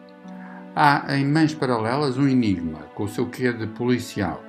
Há 0.74 1.16
em 1.16 1.24
Mães 1.24 1.54
Paralelas 1.54 2.18
um 2.18 2.26
enigma, 2.26 2.80
com 2.96 3.04
o 3.04 3.08
seu 3.08 3.30
quê 3.30 3.52
de 3.52 3.68
policial. 3.68 4.42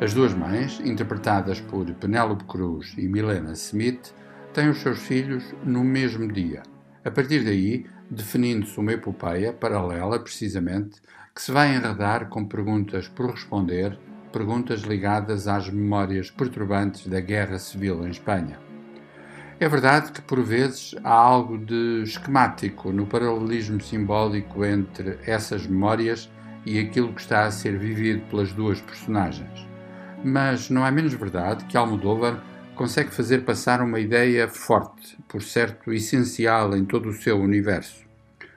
As 0.00 0.14
duas 0.14 0.32
mães, 0.32 0.80
interpretadas 0.80 1.60
por 1.60 1.84
Penélope 1.96 2.44
Cruz 2.44 2.94
e 2.96 3.06
Milena 3.06 3.52
Smith, 3.52 4.14
têm 4.52 4.68
os 4.68 4.78
seus 4.78 5.00
filhos 5.00 5.44
no 5.64 5.82
mesmo 5.82 6.30
dia. 6.30 6.62
A 7.04 7.10
partir 7.10 7.44
daí, 7.44 7.86
definindo-se 8.10 8.78
uma 8.78 8.92
epopeia 8.92 9.52
paralela, 9.52 10.18
precisamente, 10.18 11.00
que 11.34 11.42
se 11.42 11.50
vai 11.50 11.74
enredar 11.74 12.28
com 12.28 12.44
perguntas 12.44 13.08
por 13.08 13.30
responder, 13.30 13.98
perguntas 14.30 14.82
ligadas 14.82 15.48
às 15.48 15.68
memórias 15.68 16.30
perturbantes 16.30 17.06
da 17.06 17.20
Guerra 17.20 17.58
Civil 17.58 18.06
em 18.06 18.10
Espanha. 18.10 18.58
É 19.58 19.68
verdade 19.68 20.12
que, 20.12 20.20
por 20.20 20.42
vezes, 20.42 20.94
há 21.02 21.12
algo 21.12 21.56
de 21.56 22.02
esquemático 22.02 22.92
no 22.92 23.06
paralelismo 23.06 23.80
simbólico 23.80 24.64
entre 24.64 25.18
essas 25.26 25.66
memórias 25.66 26.30
e 26.66 26.78
aquilo 26.78 27.12
que 27.12 27.20
está 27.20 27.44
a 27.44 27.50
ser 27.50 27.78
vivido 27.78 28.22
pelas 28.28 28.52
duas 28.52 28.80
personagens. 28.80 29.66
Mas 30.24 30.68
não 30.68 30.86
é 30.86 30.90
menos 30.90 31.14
verdade 31.14 31.64
que 31.64 31.76
Almodóvar 31.76 32.42
consegue 32.74 33.10
fazer 33.10 33.44
passar 33.44 33.80
uma 33.80 34.00
ideia 34.00 34.48
forte, 34.48 35.18
por 35.28 35.42
certo 35.42 35.92
essencial 35.92 36.76
em 36.76 36.84
todo 36.84 37.08
o 37.08 37.12
seu 37.12 37.40
universo. 37.40 38.04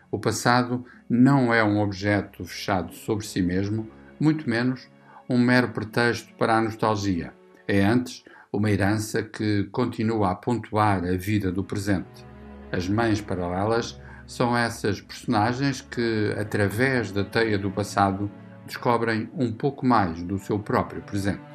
O 0.09 0.19
passado 0.19 0.85
não 1.09 1.53
é 1.53 1.63
um 1.63 1.79
objeto 1.79 2.43
fechado 2.45 2.93
sobre 2.93 3.25
si 3.25 3.41
mesmo, 3.41 3.89
muito 4.19 4.49
menos 4.49 4.87
um 5.29 5.37
mero 5.37 5.69
pretexto 5.69 6.33
para 6.35 6.57
a 6.57 6.61
nostalgia. 6.61 7.33
É 7.67 7.83
antes 7.83 8.23
uma 8.51 8.71
herança 8.71 9.21
que 9.21 9.65
continua 9.71 10.31
a 10.31 10.35
pontuar 10.35 11.03
a 11.03 11.17
vida 11.17 11.51
do 11.51 11.63
presente. 11.63 12.25
As 12.71 12.87
mães 12.87 13.21
paralelas 13.21 13.99
são 14.25 14.57
essas 14.57 15.01
personagens 15.01 15.81
que, 15.81 16.33
através 16.39 17.11
da 17.11 17.23
teia 17.23 17.57
do 17.57 17.69
passado, 17.69 18.31
descobrem 18.65 19.29
um 19.35 19.51
pouco 19.51 19.85
mais 19.85 20.23
do 20.23 20.39
seu 20.39 20.57
próprio 20.57 21.01
presente. 21.01 21.54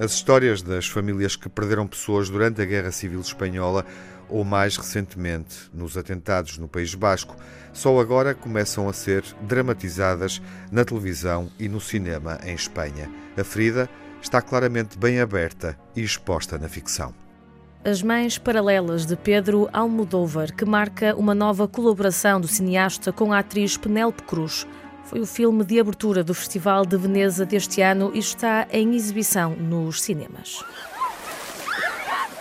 As 0.00 0.12
histórias 0.12 0.62
das 0.62 0.86
famílias 0.86 1.34
que 1.34 1.48
perderam 1.48 1.86
pessoas 1.86 2.30
durante 2.30 2.62
a 2.62 2.64
Guerra 2.64 2.92
Civil 2.92 3.20
Espanhola 3.20 3.84
ou 4.28 4.44
mais 4.44 4.76
recentemente 4.76 5.68
nos 5.74 5.96
atentados 5.96 6.56
no 6.56 6.68
País 6.68 6.94
Basco, 6.94 7.34
só 7.72 7.98
agora 7.98 8.32
começam 8.32 8.88
a 8.88 8.92
ser 8.92 9.24
dramatizadas 9.42 10.40
na 10.70 10.84
televisão 10.84 11.50
e 11.58 11.68
no 11.68 11.80
cinema 11.80 12.38
em 12.44 12.54
Espanha. 12.54 13.10
A 13.36 13.42
ferida 13.42 13.90
está 14.22 14.40
claramente 14.40 14.96
bem 14.96 15.20
aberta 15.20 15.76
e 15.96 16.02
exposta 16.02 16.56
na 16.58 16.68
ficção. 16.68 17.12
As 17.84 18.02
Mães 18.02 18.38
Paralelas 18.38 19.06
de 19.06 19.16
Pedro 19.16 19.68
Almodóvar, 19.72 20.52
que 20.54 20.64
marca 20.64 21.14
uma 21.16 21.34
nova 21.34 21.66
colaboração 21.66 22.40
do 22.40 22.46
cineasta 22.46 23.12
com 23.12 23.32
a 23.32 23.38
atriz 23.38 23.76
Penélope 23.76 24.22
Cruz. 24.22 24.66
Foi 25.08 25.20
o 25.20 25.26
filme 25.26 25.64
de 25.64 25.80
abertura 25.80 26.22
do 26.22 26.34
Festival 26.34 26.84
de 26.84 26.94
Veneza 26.98 27.46
deste 27.46 27.80
ano 27.80 28.10
e 28.12 28.18
está 28.18 28.68
em 28.70 28.94
exibição 28.94 29.56
nos 29.56 30.02
cinemas. 30.02 30.62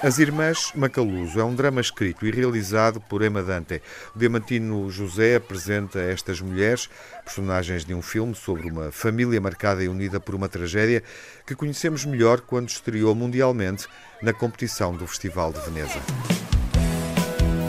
As 0.04 0.20
Irmãs 0.20 0.74
Macaluso 0.76 1.40
é 1.40 1.46
um 1.46 1.56
drama 1.56 1.80
escrito 1.80 2.28
e 2.28 2.32
realizado 2.32 3.00
por 3.00 3.24
Emma 3.24 3.42
Dante. 3.42 3.82
O 4.14 4.20
Diamantino 4.20 4.92
José 4.92 5.38
apresenta 5.38 6.00
estas 6.02 6.42
mulheres, 6.42 6.90
personagens 7.24 7.86
de 7.86 7.94
um 7.94 8.02
filme 8.02 8.36
sobre 8.36 8.70
uma 8.70 8.92
família 8.92 9.40
marcada 9.40 9.82
e 9.82 9.88
unida 9.88 10.20
por 10.20 10.36
uma 10.36 10.50
tragédia, 10.50 11.02
que 11.46 11.56
conhecemos 11.56 12.04
melhor 12.04 12.42
quando 12.42 12.68
estreou 12.68 13.16
mundialmente 13.16 13.88
na 14.22 14.34
competição 14.34 14.94
do 14.94 15.08
Festival 15.08 15.54
de 15.54 15.62
Veneza. 15.62 16.02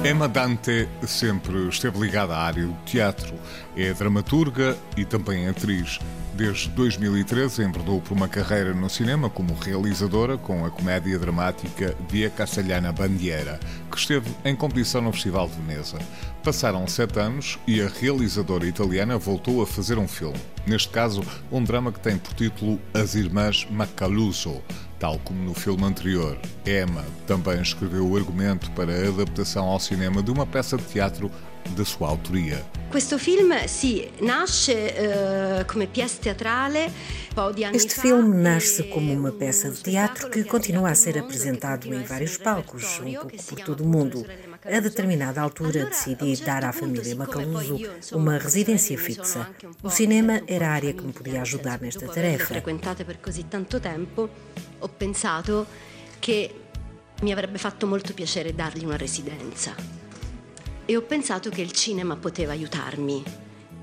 Emma 0.04 0.28
Dante 0.28 0.88
sempre 1.06 1.68
esteve 1.68 1.98
ligada 1.98 2.34
à 2.34 2.44
área 2.44 2.64
do 2.64 2.72
teatro. 2.84 3.34
É 3.76 3.92
dramaturga 3.92 4.76
e 4.96 5.04
também 5.04 5.48
atriz. 5.48 5.98
Desde 6.34 6.68
2013 6.68 7.64
enverdou 7.64 8.00
por 8.00 8.14
uma 8.14 8.28
carreira 8.28 8.72
no 8.72 8.88
cinema 8.88 9.28
como 9.28 9.54
realizadora 9.54 10.38
com 10.38 10.64
a 10.64 10.70
comédia 10.70 11.18
dramática 11.18 11.96
Via 12.08 12.30
Castellana 12.30 12.92
Bandiera, 12.92 13.58
que 13.90 13.98
esteve 13.98 14.30
em 14.44 14.54
competição 14.54 15.02
no 15.02 15.12
Festival 15.12 15.48
de 15.48 15.60
Veneza. 15.60 15.98
Passaram 16.44 16.86
sete 16.86 17.18
anos 17.18 17.58
e 17.66 17.82
a 17.82 17.88
realizadora 17.88 18.66
italiana 18.66 19.18
voltou 19.18 19.60
a 19.62 19.66
fazer 19.66 19.98
um 19.98 20.06
filme. 20.06 20.38
Neste 20.64 20.90
caso, 20.90 21.24
um 21.50 21.62
drama 21.64 21.90
que 21.90 21.98
tem 21.98 22.16
por 22.16 22.32
título 22.34 22.80
As 22.94 23.16
Irmãs 23.16 23.66
Macaluso. 23.68 24.62
Tal 24.98 25.16
como 25.20 25.40
no 25.44 25.54
filme 25.54 25.84
anterior, 25.84 26.36
Emma 26.66 27.04
também 27.24 27.62
escreveu 27.62 28.04
o 28.04 28.16
argumento 28.16 28.68
para 28.72 28.92
a 28.92 29.08
adaptação 29.08 29.66
ao 29.66 29.78
cinema 29.78 30.20
de 30.22 30.30
uma 30.30 30.44
peça 30.44 30.76
de 30.76 30.82
teatro 30.84 31.30
da 31.76 31.84
sua 31.84 32.08
autoria. 32.08 32.64
Teatrale 36.20 36.90
este 37.72 38.00
filme 38.00 38.36
nasce 38.36 38.82
como 38.84 39.12
uma 39.12 39.30
peça 39.30 39.70
de 39.70 39.80
teatro 39.82 40.30
que 40.30 40.42
continua 40.42 40.90
a 40.90 40.94
ser 40.94 41.18
apresentado 41.18 41.86
em 41.86 42.02
vários 42.02 42.36
palcos, 42.36 43.00
um 43.00 43.12
pouco 43.12 43.44
por 43.44 43.60
todo 43.60 43.84
o 43.84 43.86
mundo. 43.86 44.26
A 44.70 44.80
determinada 44.80 45.40
altura 45.40 45.86
decidi 45.86 46.36
dar 46.44 46.62
à 46.62 46.72
família 46.72 47.16
Macaluso 47.16 47.78
uma 48.12 48.36
residência 48.36 48.98
fixa. 48.98 49.48
O 49.82 49.88
cinema 49.88 50.42
era 50.46 50.68
a 50.68 50.72
área 50.72 50.92
que 50.92 51.02
me 51.02 51.12
podia 51.12 51.40
ajudar 51.40 51.80
nesta 51.80 52.06
tarefa. 52.06 52.44
frequentate 52.44 53.04
per 53.04 53.18
così 53.18 53.48
tanto 53.48 53.80
tempo, 53.80 54.28
ho 54.78 54.88
pensato 54.88 55.66
che 56.18 56.54
mi 57.22 57.32
avrebbe 57.32 57.56
fatto 57.56 57.86
molto 57.86 58.12
piacere 58.12 58.54
dargli 58.54 58.84
una 58.84 58.98
residenza. 58.98 59.74
E 60.84 60.96
ho 60.96 61.02
pensato 61.02 61.48
che 61.48 61.62
il 61.62 61.72
cinema 61.72 62.16
poteva 62.16 62.52
aiutarmi. 62.52 63.22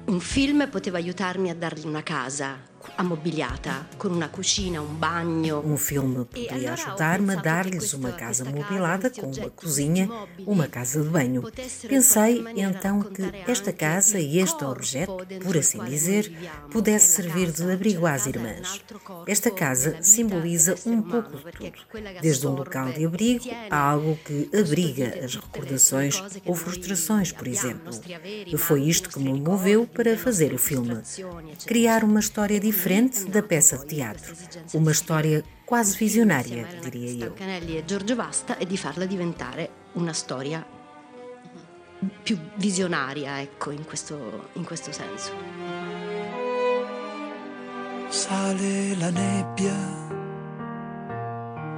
Un 0.06 0.20
film 0.20 0.70
poteva 0.70 0.98
aiutarmi 0.98 1.50
a 1.50 1.56
dargli 1.56 1.88
una 1.88 2.04
casa, 2.04 2.60
ammobiliata, 2.98 3.88
con 3.98 4.14
una 4.14 4.30
cucina, 4.30 4.82
un 4.82 5.00
bagno. 5.00 5.62
Um 5.66 5.78
filme 5.78 6.26
poderia 6.26 6.74
ajudar-me 6.74 7.34
a 7.34 7.42
dar-lhes 7.42 7.94
uma 7.94 8.12
casa 8.12 8.46
mobilada 8.46 9.10
com 9.10 9.28
uma 9.32 9.50
cozinha, 9.50 10.10
uma 10.46 10.68
casa 10.68 11.02
de 11.02 11.10
banho. 11.10 11.44
Pensei 11.88 12.44
então 12.56 13.02
que 13.02 13.24
esta 13.48 13.74
casa 13.74 14.20
e 14.20 14.40
este 14.40 14.64
objeto, 14.64 15.18
por 15.44 15.58
assim 15.58 15.84
dizer, 15.84 16.32
pudesse 16.72 17.16
servir 17.16 17.52
de 17.52 17.72
abrigo 17.72 18.06
às 18.06 18.26
irmãs. 18.26 18.82
Esta 19.28 19.50
casa 19.50 19.98
simboliza 20.02 20.76
um 20.86 21.02
pouco 21.02 21.38
de 21.38 21.52
tudo, 21.52 22.22
desde 22.22 22.48
um 22.48 22.52
local 22.52 22.92
de 22.92 23.06
abrigo 23.06 23.50
a 23.70 23.78
algo 23.78 24.18
que 24.24 24.50
abriga 24.58 25.20
as 25.24 25.36
recordações 25.36 26.22
ou 26.46 26.56
frustrações, 26.56 27.32
por 27.32 27.48
exemplo. 27.48 27.92
E 28.46 28.58
foi 28.58 28.84
isto 28.84 29.10
que 29.10 29.20
me 29.20 29.34
moveu 29.34 29.88
para 29.88 30.18
fazer 30.18 30.54
o 30.54 30.58
filme. 30.58 31.02
Criar 31.66 32.04
uma 32.04 32.20
história 32.20 32.60
diferente 32.60 32.75
diferente 32.76 33.26
da 33.30 33.42
peça 33.42 33.78
de 33.78 33.86
teatro. 33.86 34.36
Uma 34.74 34.92
história 34.92 35.44
quase 35.66 35.98
visionária, 35.98 36.68
diria 36.82 37.26
eu. 37.26 37.34
Canelli 37.34 37.78
e 37.78 37.86
Giorgio 37.86 38.16
Vasta 38.16 38.58
e 38.58 38.66
di 38.66 38.78
farla 38.78 39.06
diventare 39.06 39.70
una 39.94 40.14
storia 40.14 40.66
più 42.22 42.38
visionaria, 42.58 43.42
ecco, 43.42 43.72
in 43.72 43.86
questo, 43.86 44.50
in 44.54 44.66
questo 44.66 44.92
senso. 44.92 45.32
Sale 48.10 48.96
la 48.98 49.10
nebbia 49.10 49.74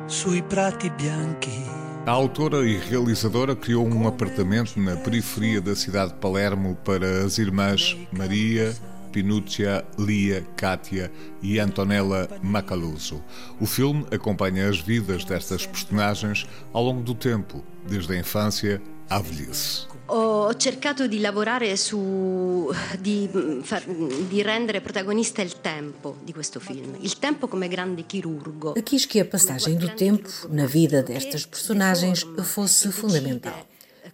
sui 0.07 0.41
prati 0.41 0.89
bianchi. 0.89 1.85
A 2.05 2.11
autora 2.11 2.65
e 2.65 2.79
realizadora 2.89 3.53
criou 3.55 3.85
um 3.85 4.07
apartamento 4.07 4.79
na 4.79 4.95
periferia 4.95 5.61
da 5.61 5.75
cidade 5.75 6.13
de 6.13 6.19
Palermo 6.19 6.75
para 6.75 7.25
as 7.25 7.37
irmãs 7.37 7.97
Maria, 8.11 8.73
Pinuccia, 9.17 9.83
Lia, 9.97 10.45
Kátia 10.55 11.12
e 11.41 11.59
Antonella 11.59 12.29
Macaluso. 12.43 13.24
O 13.59 13.65
filme 13.65 14.05
acompanha 14.12 14.69
as 14.69 14.79
vidas 14.79 15.25
destas 15.25 15.65
personagens 15.65 16.45
ao 16.71 16.83
longo 16.83 17.01
do 17.01 17.15
tempo, 17.15 17.63
desde 17.89 18.13
a 18.13 18.19
infância 18.19 18.79
à 19.09 19.19
velhice. 19.19 19.88
Ho 20.09 20.53
cercato 20.55 21.07
di 21.07 21.19
lavorare 21.19 21.75
su 21.77 22.71
di, 23.00 23.27
far, 23.63 23.83
di, 24.29 24.43
rendere 24.43 24.81
protagonista 24.81 25.41
il 25.41 25.62
tempo 25.62 26.17
di 26.24 26.31
questo 26.31 26.59
film, 26.59 26.95
il 27.00 27.17
tempo 27.17 27.47
come 27.47 27.67
grande 27.67 28.05
chirurgo. 28.05 28.75
Quis 28.83 29.07
que 29.07 29.19
a 29.19 29.25
passagem 29.25 29.77
do 29.77 29.89
tempo 29.95 30.29
na 30.50 30.67
vida 30.67 31.01
destas 31.01 31.47
personagens 31.47 32.24
fosse 32.43 32.91
fundamental. 32.91 33.65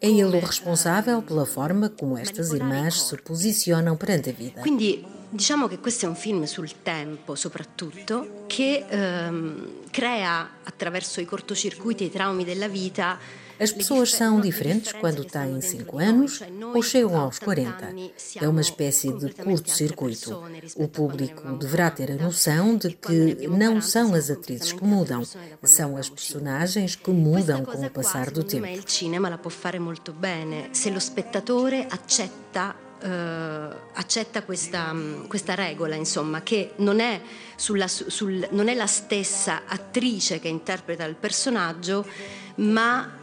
É 0.04 0.08
ele 0.10 0.38
o 0.38 0.40
responsável 0.42 1.22
pela 1.22 1.46
forma 1.46 1.88
como 1.88 2.18
estas 2.18 2.52
irmãs 2.52 3.04
se 3.04 3.16
posicionam 3.22 3.96
perante 3.96 4.32
a 4.32 4.34
vida. 4.34 4.60
Quindi 4.60 5.02
diciamo 5.30 5.70
che 5.70 5.80
questo 5.80 6.06
è 6.06 6.10
un 6.10 6.16
film 6.16 6.44
sul 6.44 6.70
tempo 6.84 7.36
soprattutto 7.36 8.44
che 8.46 8.84
ehm, 8.86 9.90
crea 9.92 10.60
attraverso 10.66 11.22
i 11.22 11.26
cortocircuiti 11.26 12.04
e 12.04 12.08
i 12.08 12.12
traumi 12.12 12.44
della 12.44 12.68
vita 12.68 13.18
as 13.60 13.72
pessoas 13.72 14.12
são 14.12 14.42
diferentes 14.42 14.92
quando 14.94 15.24
têm 15.24 15.62
5 15.62 16.00
anos 16.00 16.42
ou 16.74 16.82
chegam 16.82 17.18
aos 17.18 17.40
40. 17.40 17.94
É 18.42 18.48
uma 18.48 18.62
espécie 18.62 19.12
de 19.14 19.34
curto-circuito. 19.34 20.44
O 20.76 20.88
público 20.88 21.54
deverá 21.58 21.92
ter 21.92 22.12
a 22.12 22.16
noção 22.16 22.76
de 22.76 22.92
que 22.92 23.48
não 23.48 23.82
são 23.82 24.14
as 24.14 24.30
atrizes 24.30 24.72
que 24.72 24.84
mudam, 24.84 25.24
são 25.64 25.98
as 25.98 26.10
personagens 26.10 26.96
que 26.96 27.12
mudam 27.12 27.64
com 27.64 27.86
o 27.86 27.90
passar 27.90 28.32
do 28.32 28.44
tempo. 28.44 28.68
O 28.68 28.90
cinema 28.90 29.30
la 29.30 29.38
può 29.38 29.52
fare 29.52 29.80
molto 29.80 30.12
bene 30.14 30.70
se 30.72 30.90
lo 30.90 31.00
spettatore 31.00 31.88
accetta 31.90 32.92
Uh, 33.04 33.76
accetta 33.96 34.44
questa, 34.44 34.96
questa, 35.28 35.56
regola, 35.56 35.96
insomma, 35.96 36.42
che 36.42 36.72
non 36.78 37.02
è, 37.02 37.20
sulla, 37.58 37.90
sul, 37.90 38.48
non 38.52 38.70
è 38.70 38.74
la 38.74 38.88
stessa 38.88 39.64
attrice 39.68 40.40
che 40.40 40.48
interpreta 40.48 41.04
il 41.04 41.16
personaggio, 41.16 42.08
ma 42.56 43.23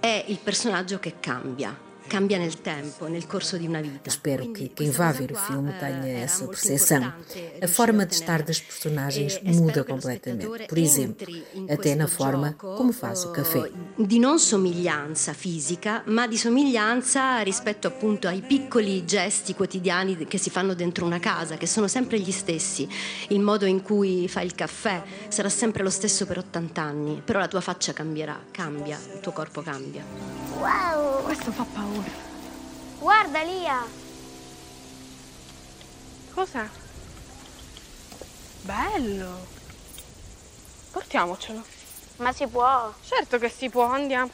è 0.00 0.24
il 0.28 0.38
personaggio 0.38 0.98
che 0.98 1.14
cambia. 1.20 1.85
Cambia 2.06 2.38
nel 2.38 2.60
tempo, 2.60 3.06
nel 3.08 3.26
corso 3.26 3.56
di 3.56 3.66
una 3.66 3.80
vita. 3.80 4.08
Espero 4.08 4.50
que 4.52 4.70
quem 4.70 4.90
vá 4.90 5.12
ver 5.12 5.32
o 5.32 5.34
filme 5.34 5.72
tenha 5.78 6.22
essa 6.22 6.46
percepção. 6.46 7.12
A 7.60 7.66
forma 7.66 8.06
de 8.06 8.14
estar 8.14 8.42
das 8.42 8.60
personagens 8.60 9.40
muda 9.42 9.84
completamente. 9.84 10.66
Por 10.66 10.78
exemplo, 10.78 11.26
até 11.68 11.94
na 11.94 12.06
forma 12.06 12.54
como 12.54 12.92
faz 12.92 13.24
o 13.24 13.32
café. 13.32 13.70
Di 13.96 14.18
non 14.18 14.38
somiglianza 14.38 15.32
fisica, 15.32 16.02
ma 16.06 16.26
di 16.26 16.36
somiglianza 16.36 17.40
rispetto 17.40 17.86
appunto 17.86 18.28
ai 18.28 18.40
piccoli 18.40 19.04
gesti 19.04 19.54
quotidiani 19.54 20.16
che 20.26 20.38
si 20.38 20.50
fanno 20.50 20.74
dentro 20.74 21.04
una 21.04 21.18
casa, 21.18 21.56
che 21.56 21.66
sono 21.66 21.88
sempre 21.88 22.18
gli 22.20 22.32
stessi. 22.32 22.88
Il 23.28 23.40
modo 23.40 23.66
in 23.66 23.82
cui 23.82 24.28
fai 24.28 24.46
il 24.46 24.54
caffè 24.54 25.02
sarà 25.28 25.48
sempre 25.48 25.82
lo 25.82 25.90
stesso 25.90 26.26
per 26.26 26.38
80 26.38 26.82
anni, 26.82 27.22
però 27.24 27.38
la 27.38 27.48
tua 27.48 27.60
faccia 27.60 27.92
cambierà, 27.92 28.38
cambia, 28.50 28.98
il 29.14 29.20
tuo 29.20 29.32
corpo 29.32 29.62
cambia. 29.62 30.45
Wow! 30.58 31.22
Questo 31.24 31.52
fa 31.52 31.64
paura. 31.64 32.10
Guarda, 32.98 33.42
Lia! 33.42 33.84
Cos'è? 36.34 36.68
Bello! 38.62 39.46
Portiamocelo. 40.92 41.62
Ma 42.18 42.32
si 42.32 42.46
può? 42.46 42.92
Certo 43.02 43.38
che 43.38 43.48
si 43.48 43.68
può, 43.68 43.84
andiamo. 43.84 44.30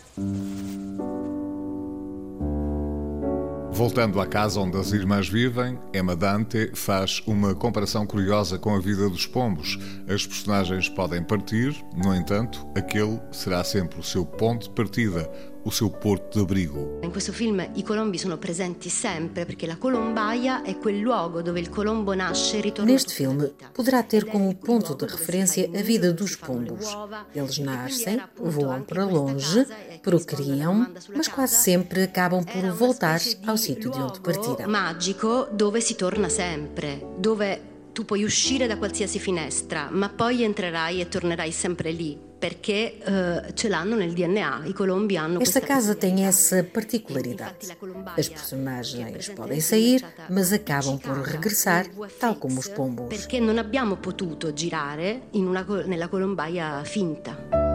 Voltando 3.73 4.21
à 4.21 4.27
casa 4.27 4.61
onde 4.61 4.77
as 4.77 4.93
irmãs 4.93 5.29
vivem, 5.29 5.79
Emma 5.93 6.15
Dante 6.15 6.71
faz 6.75 7.21
uma 7.27 7.55
comparação 7.55 8.07
curiosa 8.07 8.59
com 8.59 8.75
a 8.75 8.79
vida 8.79 9.09
dos 9.09 9.27
pombos. 9.27 9.77
As 10.07 10.25
personagens 10.25 10.89
podem 10.89 11.25
partir, 11.25 11.75
no 11.97 12.15
entanto, 12.15 12.65
aquele 12.77 13.21
será 13.33 13.65
sempre 13.65 13.99
o 13.99 14.03
seu 14.05 14.25
ponto 14.25 14.69
de 14.69 14.75
partida, 14.75 15.29
o 15.65 15.71
seu 15.71 15.91
porto 15.91 16.39
de 16.39 16.45
abrigo. 16.45 16.99
In 17.03 17.11
questo 17.11 17.33
film 17.33 17.67
i 17.75 17.83
colombi 17.83 18.19
sono 18.19 18.39
presenti 18.39 18.89
sempre 18.89 19.45
perché 19.45 19.67
la 19.67 19.77
colombaia 19.77 20.63
è 20.63 20.79
quel 20.79 20.99
luogo 20.99 21.43
dove 21.43 21.61
il 21.61 21.69
colombo 21.69 22.15
nasce 22.15 22.59
e 22.59 22.61
ritorna. 22.61 22.91
Neste 22.91 23.13
filme 23.13 23.53
poderá 23.73 24.03
ter 24.03 24.27
como 24.27 24.55
ponto 24.55 24.95
de 24.95 25.07
referência 25.07 25.69
a 25.75 25.83
vida 25.83 26.13
dos 26.13 26.37
pombos. 26.37 26.97
Eles 27.33 27.59
nascem, 27.59 28.21
voam 28.37 28.83
para 28.83 29.05
longe, 29.05 29.67
procriam, 30.01 30.93
mas 31.15 31.29
quase 31.29 31.55
sempre 31.55 32.03
acabam 32.03 32.45
por 32.45 32.71
voltar 32.73 33.21
ao 33.47 33.57
sítio 33.57 33.91
de 33.91 33.99
onde 33.99 34.21
partiram. 34.21 34.69
Magico 34.69 35.49
dove 35.53 35.81
si 35.81 35.95
torna 35.95 36.29
sempre, 36.29 37.01
dove 37.19 37.71
tu 37.93 38.05
puoi 38.05 38.25
uscire 38.25 38.67
da 38.67 38.79
qualsiasi 38.79 39.19
finestra, 39.19 39.89
ma 39.91 40.09
poi 40.09 40.43
entrerai 40.43 41.01
e 41.01 41.09
tornerai 41.09 41.53
sempre 41.53 41.93
lì. 41.93 42.32
Perché 42.43 42.99
uh, 42.99 43.53
ce 43.55 43.69
l'hanno 43.69 43.95
nel 43.95 44.13
DNA. 44.13 44.63
I 44.65 44.73
colombi 44.73 45.17
hanno 45.17 45.39
Esta 45.39 45.61
casa 45.61 45.95
tem 45.95 46.25
essa 46.25 46.65
particularidade. 46.65 47.77
As 48.19 48.29
personagens 48.29 49.29
podem 49.29 49.61
sair, 49.61 50.05
mas 50.29 50.53
acabam 50.53 50.99
por 50.99 51.19
regressar, 51.19 51.87
tal 52.19 52.35
como 52.41 52.59
os 52.59 52.67
pombos. 52.67 53.07
Perché 53.07 53.39
non 53.39 53.59
abbiamo 53.59 53.95
potuto 53.95 54.53
girare 54.53 55.29
una, 55.35 55.65
nella 55.87 56.09
colombaia 56.09 56.83
finta. 56.83 57.72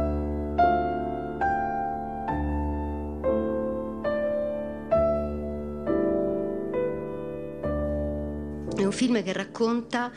É 8.88 8.89
um 8.89 8.91
filme 8.93 9.21
que 9.21 9.34
racconta 9.34 10.13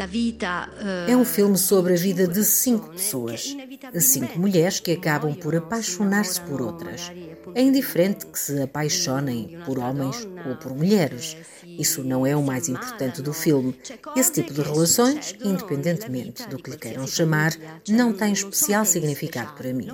a 0.00 0.06
vida. 0.06 0.70
É 1.06 1.14
um 1.14 1.26
filme 1.26 1.58
sobre 1.58 1.92
a 1.92 1.96
vida 1.96 2.26
de 2.26 2.42
cinco 2.42 2.88
pessoas, 2.88 3.54
cinco 4.00 4.38
mulheres 4.38 4.80
que 4.80 4.92
acabam 4.92 5.34
por 5.34 5.54
apaixonar-se 5.54 6.40
por 6.40 6.62
outras. 6.62 7.12
É 7.54 7.60
indiferente 7.60 8.24
que 8.24 8.38
se 8.38 8.62
apaixonem 8.62 9.58
por 9.66 9.78
homens 9.78 10.26
ou 10.48 10.56
por 10.56 10.74
mulheres. 10.74 11.36
Isso 11.66 12.02
não 12.02 12.26
é 12.26 12.34
o 12.34 12.42
mais 12.42 12.66
importante 12.66 13.20
do 13.20 13.34
filme. 13.34 13.78
Esse 14.16 14.32
tipo 14.32 14.54
de 14.54 14.62
relações, 14.62 15.34
independentemente 15.44 16.48
do 16.48 16.56
que 16.56 16.70
lhe 16.70 16.78
queiram 16.78 17.06
chamar, 17.06 17.52
não 17.86 18.14
tem 18.14 18.32
especial 18.32 18.86
significado 18.86 19.52
para 19.52 19.74
mim. 19.74 19.88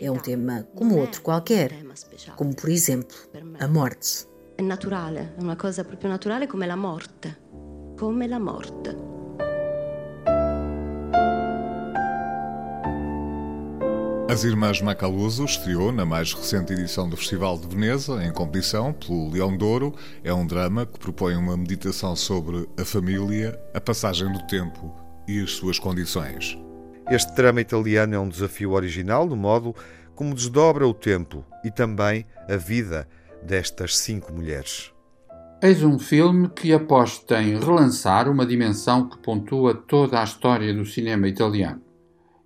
É 0.00 0.10
um 0.10 0.18
tema 0.18 0.66
como 0.74 0.98
outro 0.98 1.22
qualquer, 1.22 1.72
como 2.34 2.52
por 2.56 2.70
exemplo 2.70 3.16
a 3.60 3.68
morte. 3.68 4.26
É 4.60 4.62
natural, 4.62 5.14
é 5.16 5.28
uma 5.38 5.54
coisa 5.54 5.84
proprio 5.84 6.10
naturale 6.10 6.48
come 6.48 6.66
la 6.66 6.76
morte. 6.76 7.32
Come 7.98 8.28
la 8.28 8.38
morte. 8.38 8.96
As 14.30 14.44
Irmãs 14.44 14.80
Macaluso 14.80 15.44
estreou 15.44 15.90
na 15.90 16.04
mais 16.04 16.32
recente 16.32 16.72
edição 16.72 17.08
do 17.08 17.16
Festival 17.16 17.58
de 17.58 17.66
Veneza, 17.66 18.22
em 18.22 18.32
competição 18.32 18.92
pelo 18.92 19.30
Leão 19.30 19.56
Douro. 19.56 19.94
É 20.22 20.32
um 20.32 20.46
drama 20.46 20.86
que 20.86 20.98
propõe 20.98 21.34
uma 21.34 21.56
meditação 21.56 22.14
sobre 22.14 22.68
a 22.78 22.84
família, 22.84 23.58
a 23.74 23.80
passagem 23.80 24.30
do 24.32 24.46
tempo 24.46 24.94
e 25.26 25.42
as 25.42 25.52
suas 25.52 25.78
condições. 25.78 26.56
Este 27.10 27.34
drama 27.34 27.60
italiano 27.60 28.14
é 28.14 28.18
um 28.18 28.28
desafio 28.28 28.72
original 28.72 29.26
no 29.26 29.34
modo 29.34 29.74
como 30.14 30.34
desdobra 30.34 30.86
o 30.86 30.94
tempo 30.94 31.44
e 31.64 31.70
também 31.70 32.24
a 32.48 32.56
vida 32.56 33.08
destas 33.42 33.96
cinco 33.96 34.32
mulheres. 34.32 34.92
Eis 35.60 35.82
um 35.82 35.98
filme 35.98 36.48
que 36.48 36.72
aposta 36.72 37.42
em 37.42 37.58
relançar 37.58 38.30
uma 38.30 38.46
dimensão 38.46 39.08
que 39.08 39.18
pontua 39.18 39.74
toda 39.74 40.20
a 40.20 40.22
história 40.22 40.72
do 40.72 40.84
cinema 40.84 41.26
italiano. 41.26 41.82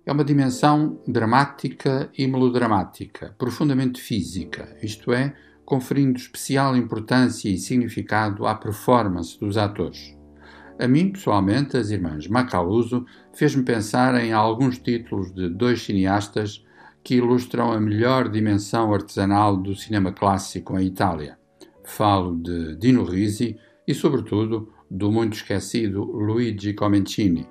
É 0.03 0.11
uma 0.11 0.23
dimensão 0.23 0.99
dramática 1.07 2.09
e 2.17 2.25
melodramática, 2.25 3.35
profundamente 3.37 4.01
física, 4.01 4.75
isto 4.81 5.13
é, 5.13 5.31
conferindo 5.63 6.17
especial 6.17 6.75
importância 6.75 7.47
e 7.49 7.59
significado 7.59 8.47
à 8.47 8.55
performance 8.55 9.39
dos 9.39 9.57
atores. 9.57 10.17
A 10.79 10.87
mim, 10.87 11.11
pessoalmente, 11.11 11.77
as 11.77 11.91
irmãs 11.91 12.27
Macaluso 12.27 13.05
fez-me 13.31 13.61
pensar 13.61 14.19
em 14.19 14.33
alguns 14.33 14.79
títulos 14.79 15.31
de 15.31 15.49
dois 15.49 15.83
cineastas 15.83 16.65
que 17.03 17.17
ilustram 17.17 17.71
a 17.71 17.79
melhor 17.79 18.27
dimensão 18.27 18.91
artesanal 18.91 19.55
do 19.55 19.75
cinema 19.75 20.11
clássico 20.11 20.79
em 20.79 20.87
Itália. 20.87 21.37
Falo 21.95 22.35
de 22.35 22.75
Dino 22.77 23.03
Risi 23.03 23.55
e, 23.87 23.93
sobretudo, 23.93 24.73
do 24.89 25.11
muito 25.11 25.33
esquecido 25.33 26.03
Luigi 26.03 26.73
Comencini. 26.73 27.47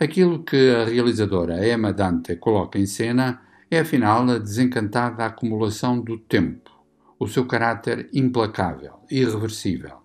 Aquilo 0.00 0.42
que 0.42 0.74
a 0.74 0.84
realizadora 0.84 1.64
Emma 1.64 1.92
Dante 1.92 2.34
coloca 2.34 2.76
em 2.76 2.86
cena 2.86 3.40
é 3.70 3.78
afinal 3.78 4.28
a 4.28 4.38
desencantada 4.38 5.24
acumulação 5.24 6.00
do 6.00 6.18
tempo, 6.18 6.72
o 7.20 7.28
seu 7.28 7.46
caráter 7.46 8.10
implacável, 8.12 8.94
irreversível. 9.08 9.98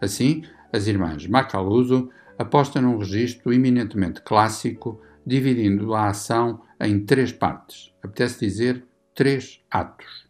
Assim, 0.00 0.42
as 0.72 0.88
irmãs 0.88 1.24
Macaluso 1.28 2.10
apostam 2.36 2.82
num 2.82 2.98
registro 2.98 3.52
eminentemente 3.52 4.22
clássico, 4.22 5.00
dividindo 5.24 5.94
a 5.94 6.08
ação 6.08 6.62
em 6.80 6.98
três 6.98 7.30
partes, 7.30 7.92
apetece 8.02 8.40
dizer 8.40 8.84
três 9.14 9.60
atos. 9.70 10.23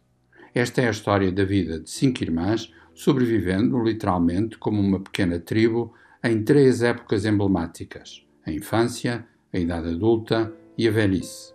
Esta 0.55 0.81
é 0.81 0.87
a 0.87 0.91
história 0.91 1.29
da 1.33 1.43
vida 1.43 1.81
de 1.81 1.89
cinco 1.89 2.23
irmãs, 2.23 2.71
sobrevivendo 2.93 3.77
literalmente 3.83 4.57
como 4.57 4.79
uma 4.79 5.01
pequena 5.01 5.37
tribo 5.37 5.93
em 6.23 6.43
três 6.43 6.81
épocas 6.81 7.25
emblemáticas: 7.25 8.25
a 8.45 8.53
infância, 8.53 9.27
a 9.51 9.59
idade 9.59 9.89
adulta 9.89 10.53
e 10.77 10.87
a 10.87 10.91
velhice. 10.91 11.53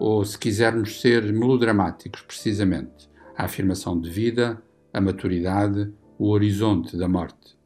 Ou, 0.00 0.24
se 0.24 0.36
quisermos 0.36 1.00
ser 1.00 1.32
melodramáticos, 1.32 2.22
precisamente, 2.22 3.08
a 3.36 3.44
afirmação 3.44 4.00
de 4.00 4.10
vida, 4.10 4.60
a 4.92 5.00
maturidade, 5.00 5.92
o 6.18 6.30
horizonte 6.30 6.96
da 6.96 7.08
morte. 7.08 7.56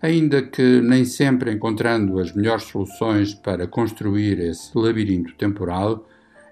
Ainda 0.00 0.40
que 0.40 0.80
nem 0.80 1.04
sempre 1.04 1.52
encontrando 1.52 2.18
as 2.18 2.32
melhores 2.32 2.64
soluções 2.64 3.34
para 3.34 3.66
construir 3.66 4.38
esse 4.38 4.70
labirinto 4.78 5.34
temporal, 5.34 6.08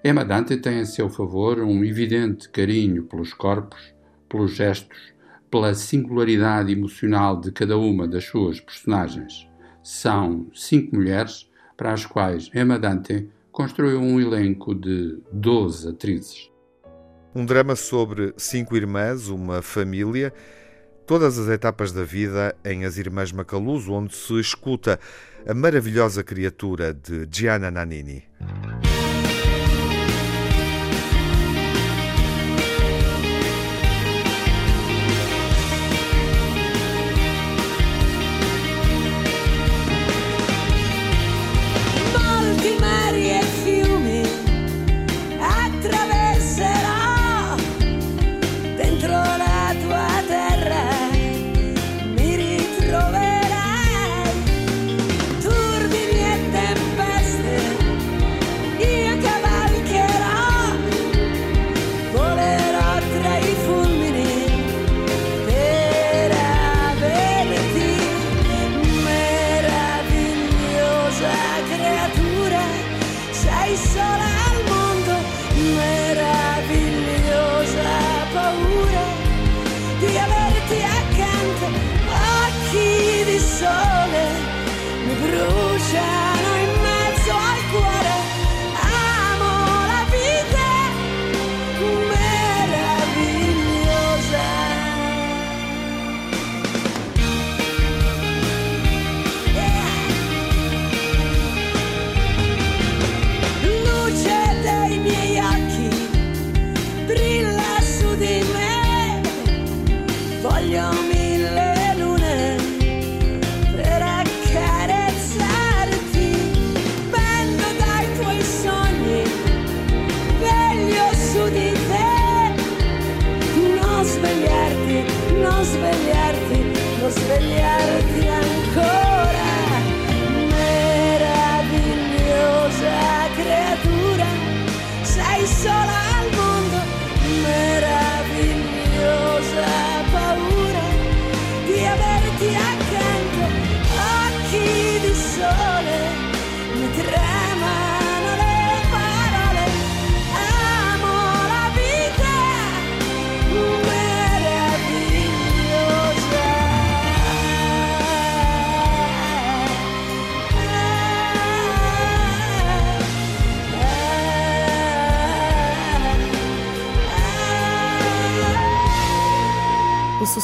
Emma 0.07 0.23
Dante 0.23 0.55
tem 0.57 0.81
a 0.81 0.85
seu 0.85 1.09
favor 1.09 1.59
um 1.61 1.83
evidente 1.83 2.47
carinho 2.49 3.05
pelos 3.05 3.33
corpos, 3.33 3.91
pelos 4.29 4.51
gestos, 4.51 5.15
pela 5.49 5.73
singularidade 5.73 6.71
emocional 6.71 7.41
de 7.41 7.51
cada 7.51 7.75
uma 7.75 8.07
das 8.07 8.23
suas 8.25 8.59
personagens. 8.59 9.47
São 9.81 10.45
cinco 10.53 10.95
mulheres 10.95 11.49
para 11.75 11.91
as 11.91 12.05
quais 12.05 12.51
Emma 12.53 12.77
Dante 12.77 13.27
construiu 13.51 13.99
um 13.99 14.21
elenco 14.21 14.75
de 14.75 15.17
12 15.31 15.89
atrizes. 15.89 16.51
Um 17.33 17.43
drama 17.43 17.75
sobre 17.75 18.31
cinco 18.37 18.77
irmãs, 18.77 19.27
uma 19.27 19.63
família, 19.63 20.31
todas 21.07 21.39
as 21.39 21.47
etapas 21.47 21.91
da 21.91 22.03
vida 22.03 22.55
em 22.63 22.85
As 22.85 22.99
Irmãs 22.99 23.31
Macaluso, 23.31 23.91
onde 23.91 24.15
se 24.15 24.39
escuta 24.39 24.99
a 25.47 25.53
maravilhosa 25.55 26.23
criatura 26.23 26.93
de 26.93 27.27
Gianna 27.27 27.71
Nannini. 27.71 28.23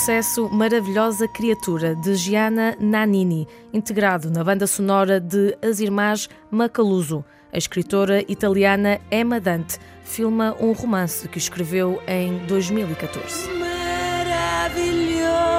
Sucesso 0.02 0.50
Maravilhosa 0.50 1.28
Criatura, 1.28 1.96
de 1.96 2.16
Gianna 2.16 2.76
Nannini, 2.80 3.48
integrado 3.72 4.32
na 4.32 4.44
banda 4.44 4.66
sonora 4.66 5.20
de 5.20 5.56
As 5.62 5.80
Irmãs 5.80 6.28
Macaluso. 6.50 7.24
A 7.54 7.58
escritora 7.60 8.26
italiana 8.28 9.00
Emma 9.12 9.40
Dante 9.40 9.78
filma 10.04 10.56
um 10.60 10.72
romance 10.72 11.28
que 11.28 11.38
escreveu 11.38 12.02
em 12.08 12.40
2014. 12.48 13.48
Maravilhosa 13.60 15.51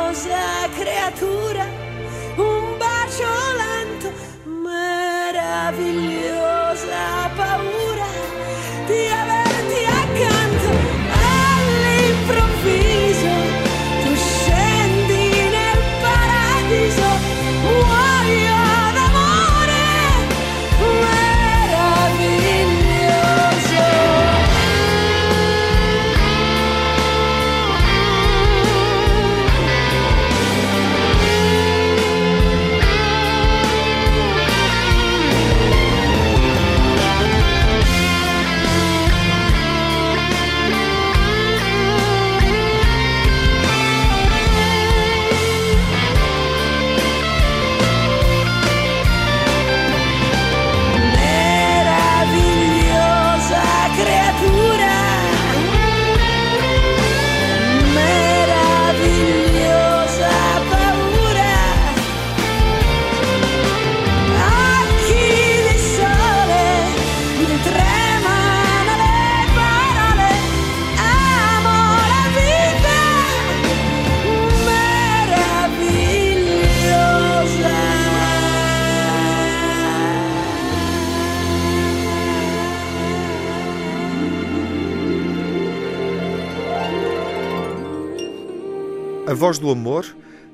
A 89.33 89.35
Voz 89.35 89.59
do 89.59 89.71
Amor 89.71 90.05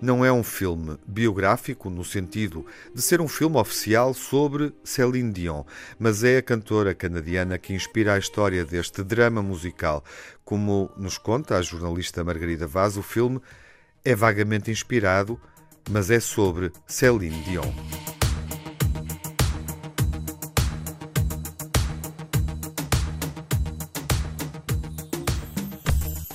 não 0.01 0.25
é 0.25 0.31
um 0.31 0.45
filme 0.45 0.97
biográfico 1.05 1.91
no 1.91 2.05
sentido 2.05 2.65
de 2.95 3.03
ser 3.03 3.21
um 3.21 3.27
filme 3.27 3.57
oficial 3.57 4.15
sobre 4.15 4.73
Céline 4.85 5.33
Dion, 5.33 5.65
mas 5.99 6.23
é 6.23 6.37
a 6.37 6.43
cantora 6.43 6.95
canadiana 6.95 7.59
que 7.59 7.75
inspira 7.75 8.15
a 8.15 8.19
história 8.21 8.65
deste 8.65 9.03
drama 9.03 9.43
musical. 9.43 10.05
Como 10.45 10.93
nos 10.97 11.19
conta 11.19 11.57
a 11.57 11.63
jornalista 11.63 12.23
Margarida 12.23 12.69
Vaz, 12.69 12.97
o 12.97 13.03
filme 13.03 13.41
é 14.05 14.15
vagamente 14.15 14.71
inspirado, 14.71 15.41
mas 15.91 16.09
é 16.09 16.21
sobre 16.21 16.71
Céline 16.87 17.43
Dion. 17.43 18.18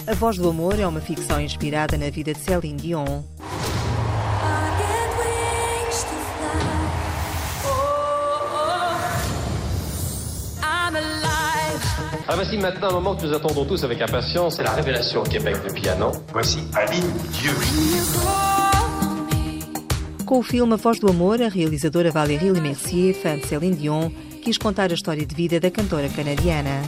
A 0.05 0.13
Voz 0.13 0.37
do 0.37 0.49
Amor 0.49 0.77
é 0.77 0.85
uma 0.85 0.99
ficção 0.99 1.39
inspirada 1.39 1.97
na 1.97 2.09
vida 2.09 2.33
de 2.33 2.39
Céline 2.39 2.75
Dion. 2.75 3.23
Ah 12.27 12.35
voici 12.35 12.57
maintenant 12.57 12.89
un 12.89 12.93
moment 12.93 13.15
que 13.15 13.25
nous 13.25 13.33
attendons 13.33 13.63
tous 13.63 13.83
avec 13.85 14.01
impatience, 14.01 14.57
c'est 14.57 14.63
la 14.63 14.73
révélation 14.73 15.21
au 15.21 15.25
Québec 15.25 15.55
depuis 15.65 15.87
un 15.87 16.01
an. 16.01 16.11
Voici 16.33 16.59
Aline 16.73 17.13
Dieu. 17.31 17.51
Com 20.25 20.39
o 20.39 20.43
filme 20.43 20.73
A 20.73 20.75
Voz 20.75 20.99
do 20.99 21.09
Amor, 21.09 21.41
a 21.41 21.47
realizadora 21.47 22.11
Valérie 22.11 22.49
Lemercier, 22.49 23.13
fã 23.13 23.37
de 23.37 23.45
Céline 23.45 23.75
Dion, 23.75 24.11
quis 24.43 24.57
contar 24.57 24.91
a 24.91 24.93
história 24.93 25.25
de 25.25 25.33
vida 25.33 25.57
da 25.57 25.71
cantora 25.71 26.09
canadiana. 26.09 26.81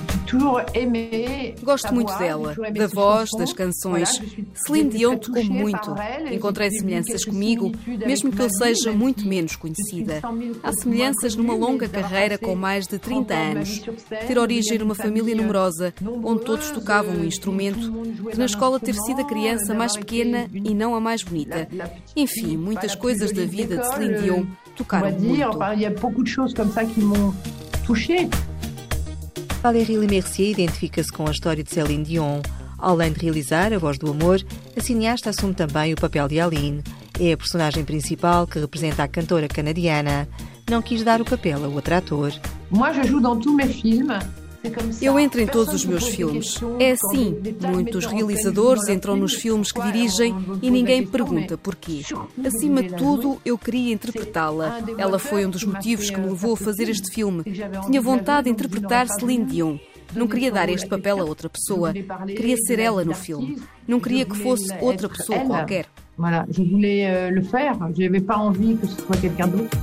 Gosto 1.64 1.94
muito 1.94 2.14
dela, 2.18 2.54
da 2.74 2.88
voz, 2.88 3.30
das 3.38 3.54
canções. 3.54 4.22
Celine 4.54 4.90
Dion 4.90 5.18
tocou 5.18 5.44
muito. 5.46 5.96
Encontrei 6.30 6.70
semelhanças 6.72 7.24
comigo, 7.24 7.72
mesmo 7.88 8.30
que 8.30 8.42
eu 8.42 8.50
seja 8.50 8.92
muito 8.92 9.26
menos 9.26 9.56
conhecida. 9.56 10.22
Há 10.62 10.74
semelhanças 10.74 11.36
numa 11.36 11.56
longa 11.56 11.88
carreira 11.88 12.38
com 12.38 12.56
mais 12.56 12.88
de 12.88 13.00
30 13.00 13.34
anos. 13.34 13.82
Ter 14.28 14.38
origem 14.38 14.78
numa 14.80 14.96
família 14.96 15.34
numerosa, 15.34 15.94
onde 16.24 16.44
todos 16.44 16.72
tocavam 16.72 17.16
um 17.16 17.24
instrumento, 17.24 17.90
de 18.32 18.38
na 18.38 18.46
escola 18.46 18.82
ter 18.82 18.96
sido 18.96 19.22
a 19.22 19.26
criança 19.26 19.74
mais 19.74 19.96
pequena 19.96 20.50
e 20.54 20.74
não 20.74 20.94
a 20.94 21.00
mais 21.00 21.24
bonita. 21.24 21.70
Enfim, 22.16 22.58
muitas 22.58 22.96
coisas 22.96 23.32
da 23.32 23.46
vida 23.46 23.78
de 23.78 23.88
Celine 23.88 24.22
Dion 24.22 24.46
tocaram 24.76 25.12
muito. 25.12 25.58
Valérie 29.62 29.98
Lemercier 29.98 30.52
identifica-se 30.52 31.12
com 31.12 31.28
a 31.28 31.32
história 31.32 31.64
de 31.64 31.72
Céline 31.72 32.04
Dion. 32.04 32.42
Além 32.78 33.12
de 33.12 33.22
realizar 33.22 33.74
A 33.74 33.80
Voz 33.80 33.98
do 33.98 34.12
Amor, 34.12 34.40
a 34.78 34.82
cineasta 34.82 35.32
assume 35.32 35.56
também 35.56 35.94
o 35.94 35.96
papel 35.96 36.28
de 36.28 36.40
Aline. 36.40 36.84
É 37.20 37.32
a 37.34 37.38
personagem 37.38 37.84
principal 37.84 38.46
que 38.46 38.60
representa 38.60 39.04
a 39.04 39.08
cantora 39.08 39.48
canadiana. 39.48 40.28
Não 40.70 40.82
quis 40.82 41.04
dar 41.04 41.22
o 41.22 41.26
papel 41.26 41.64
a 41.64 41.68
outro 41.68 41.96
ator. 41.96 42.34
Moi, 42.70 42.94
je 42.94 43.04
joue 43.04 43.22
dans 43.22 43.40
tous 43.40 43.56
mes 43.56 43.72
films. 43.72 44.45
Eu 45.02 45.20
entro 45.20 45.42
em 45.42 45.48
todos 45.48 45.74
os 45.74 45.86
meus 45.86 46.08
filmes. 46.08 46.60
É 46.80 46.92
assim. 46.92 47.38
Muitos 47.70 48.06
realizadores 48.06 48.88
entram 48.88 49.16
nos 49.16 49.34
filmes 49.34 49.72
que 49.72 49.82
dirigem 49.82 50.36
e 50.62 50.70
ninguém 50.70 51.06
pergunta 51.06 51.58
porquê. 51.58 52.02
Acima 52.46 52.84
de 52.84 52.96
tudo, 52.96 53.40
eu 53.46 53.58
queria 53.58 53.94
interpretá-la. 53.94 54.80
Ela 54.98 55.20
foi 55.20 55.46
um 55.46 55.50
dos 55.50 55.64
motivos 55.64 56.10
que 56.10 56.20
me 56.20 56.28
levou 56.28 56.54
a 56.54 56.58
fazer 56.58 56.90
este 56.90 57.14
filme. 57.14 57.44
Tinha 57.86 58.02
vontade 58.02 58.46
de 58.46 58.52
interpretar 58.52 59.08
Celine 59.08 59.46
Dion. 59.46 59.78
Não 60.16 60.28
queria 60.28 60.52
dar 60.52 60.70
este 60.70 60.88
papel 60.88 61.20
a 61.20 61.24
outra 61.24 61.50
pessoa. 61.50 61.94
Queria 61.94 62.56
ser 62.58 62.80
ela 62.80 63.04
no 63.04 63.14
filme. 63.14 63.62
Não 63.88 64.00
queria 64.00 64.26
que 64.26 64.36
fosse 64.38 64.74
outra 64.82 65.10
pessoa 65.10 65.40
qualquer. 65.40 65.86
Voilà, 66.18 66.46
je 66.50 66.64
voulais 66.64 67.06
euh, 67.06 67.30
le 67.30 67.42
faire. 67.44 67.76
Je 67.94 68.04
n'avais 68.04 68.22
pas 68.22 68.38
envie 68.38 68.78
que 68.78 68.88
ce 68.88 69.02
soit 69.02 69.18
quelqu'un 69.18 69.48
d'autre. 69.48 69.78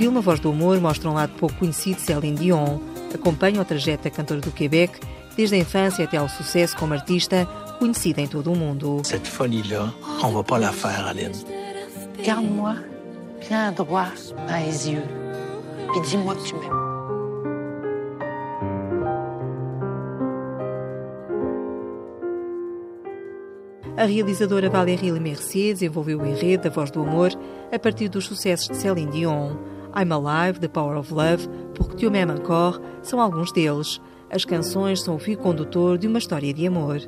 Filme 0.00 0.16
A 0.16 0.22
Voz 0.22 0.40
do 0.40 0.50
Humor 0.50 0.80
mostra 0.80 1.10
um 1.10 1.12
lado 1.12 1.34
pouco 1.34 1.56
conhecido 1.56 1.96
de 1.96 2.06
Céline 2.06 2.34
Dion. 2.34 2.80
Acompanha 3.14 3.60
o 3.60 3.64
trajeto 3.66 4.04
da 4.04 4.10
cantora 4.10 4.40
do 4.40 4.50
Quebec, 4.50 4.98
desde 5.36 5.56
a 5.56 5.58
infância 5.58 6.06
até 6.06 6.16
ao 6.16 6.26
sucesso 6.26 6.74
como 6.74 6.94
artista, 6.94 7.46
conhecida 7.78 8.22
em 8.22 8.26
todo 8.26 8.50
o 8.50 8.56
mundo. 8.56 9.02
Cette 9.04 9.28
folie-là, 9.28 9.92
on 10.24 10.32
va 10.32 10.42
pas 10.42 10.58
la 10.58 10.72
faire, 10.72 11.06
Aline. 11.06 11.34
Regarde-moi 12.16 12.76
bien 13.46 13.72
droit 13.72 14.08
dans 14.48 14.64
les 14.64 14.88
yeux, 14.90 15.04
puis 15.92 16.00
dis-moi 16.00 16.34
que 16.34 16.44
tu 16.44 16.54
m'aimes. 16.54 16.80
A 23.98 24.06
realizadora 24.06 24.70
Valérie 24.70 25.10
Lemercier 25.10 25.74
desenvolveu 25.74 26.20
o 26.20 26.24
enredo 26.24 26.62
da 26.62 26.70
Voz 26.70 26.90
do 26.90 27.02
Amor 27.02 27.32
a 27.70 27.78
partir 27.78 28.08
dos 28.08 28.24
sucessos 28.24 28.68
de 28.68 28.76
Céline 28.76 29.10
Dion. 29.10 29.58
I'm 29.96 30.12
Alive, 30.12 30.60
The 30.60 30.68
Power 30.68 30.96
of 30.96 31.12
Love, 31.12 31.48
Porque 31.74 31.96
Tu 31.96 32.10
m'aimes 32.10 32.38
encore, 32.38 32.80
são 33.02 33.20
alguns 33.20 33.52
deles. 33.52 34.00
As 34.32 34.44
canções 34.44 35.02
são 35.02 35.16
o 35.16 35.18
fio 35.18 35.36
condutor 35.36 35.98
de 35.98 36.06
uma 36.06 36.18
história 36.18 36.54
de 36.54 36.64
amor. 36.64 36.98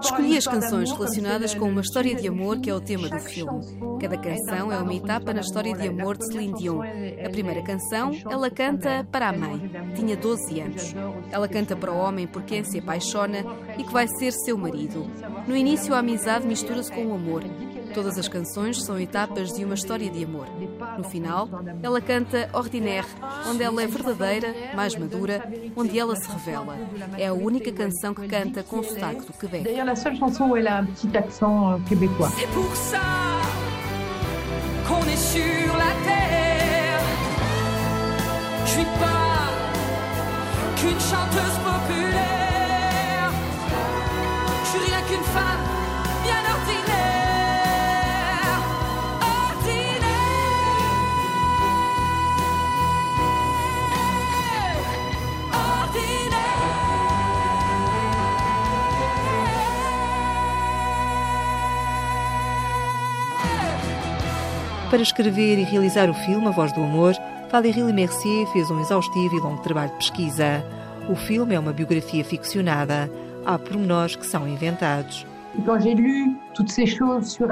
Escolhi 0.00 0.38
as 0.38 0.46
canções 0.46 0.90
relacionadas 0.90 1.54
com 1.54 1.68
uma 1.68 1.82
história 1.82 2.14
de 2.14 2.26
amor 2.26 2.60
que 2.60 2.70
é 2.70 2.74
o 2.74 2.80
tema 2.80 3.10
do 3.10 3.18
filme. 3.18 3.60
Cada 4.00 4.16
canção 4.16 4.72
é 4.72 4.78
uma 4.78 4.94
etapa 4.94 5.34
na 5.34 5.42
história 5.42 5.74
de 5.74 5.86
amor 5.88 6.16
de 6.16 6.26
Celine 6.28 6.54
Dion. 6.54 6.80
A 6.82 7.28
primeira 7.28 7.62
canção, 7.62 8.10
ela 8.30 8.48
canta 8.48 9.06
para 9.12 9.28
a 9.28 9.32
mãe. 9.34 9.70
Tinha 9.94 10.16
12 10.16 10.60
anos. 10.60 10.94
Ela 11.30 11.46
canta 11.46 11.76
para 11.76 11.92
o 11.92 11.98
homem 11.98 12.26
por 12.26 12.42
quem 12.42 12.64
se 12.64 12.78
apaixona 12.78 13.44
e 13.76 13.84
que 13.84 13.92
vai 13.92 14.08
ser 14.08 14.32
seu 14.32 14.56
marido. 14.56 15.06
No 15.46 15.54
início, 15.54 15.94
a 15.94 15.98
amizade 15.98 16.46
mistura-se 16.46 16.90
com 16.90 17.04
o 17.04 17.14
amor. 17.14 17.44
Todas 17.94 18.18
as 18.18 18.26
canções 18.28 18.82
são 18.82 18.98
etapas 18.98 19.52
de 19.52 19.64
uma 19.64 19.74
história 19.74 20.10
de 20.10 20.24
amor. 20.24 20.46
No 20.96 21.04
final, 21.04 21.48
ela 21.82 22.00
canta 22.00 22.48
Ordinaire, 22.52 23.06
onde 23.48 23.62
ela 23.62 23.82
é 23.82 23.86
verdadeira, 23.86 24.54
mais 24.74 24.96
madura, 24.96 25.42
onde 25.76 25.98
ela 25.98 26.16
se 26.16 26.30
revela. 26.30 26.76
É 27.18 27.26
a 27.26 27.34
única 27.34 27.70
canção 27.70 28.14
que 28.14 28.26
canta 28.26 28.62
com 28.62 28.82
sotaque 28.82 29.26
do 29.26 29.32
Quebec. 29.32 29.64
D'ailleurs, 29.64 29.86
la 29.86 29.96
seule 29.96 30.16
chanson 30.16 30.48
où 30.50 30.56
elle 30.56 30.68
a 30.68 30.78
un 30.78 30.86
petit 30.86 31.14
accent 31.16 31.72
euh, 31.72 31.78
québécois. 31.88 32.30
C'est 32.38 32.48
pour 32.48 32.74
ça 32.74 33.00
qu'on 34.88 35.00
est 35.08 35.16
sur 35.16 35.76
la 35.76 35.92
terre. 36.04 37.00
Je 38.64 38.70
suis 38.70 38.84
pas 38.84 39.50
qu'une 40.76 41.00
chanteuse 41.00 41.58
populaire. 41.62 43.30
Je 44.64 44.68
suis 44.70 44.90
rien 44.90 45.00
qu'une 45.08 45.24
femme 45.24 45.60
bien. 46.24 46.34
Ordinaire. 46.34 46.61
Para 64.92 65.00
escrever 65.00 65.58
e 65.58 65.62
realizar 65.62 66.10
o 66.10 66.14
filme 66.14 66.48
A 66.48 66.50
Voz 66.50 66.70
do 66.74 66.82
Amor, 66.82 67.14
Valérie 67.50 67.82
Lemercier 67.82 68.46
fez 68.48 68.70
um 68.70 68.78
exaustivo 68.78 69.34
e 69.34 69.40
longo 69.40 69.62
trabalho 69.62 69.90
de 69.92 69.96
pesquisa. 69.96 70.62
O 71.08 71.16
filme 71.16 71.54
é 71.54 71.58
uma 71.58 71.72
biografia 71.72 72.22
ficcionada. 72.22 73.10
Há 73.42 73.58
pormenores 73.58 74.16
que 74.16 74.26
são 74.26 74.46
inventados. 74.46 75.24
Elle, 75.54 76.36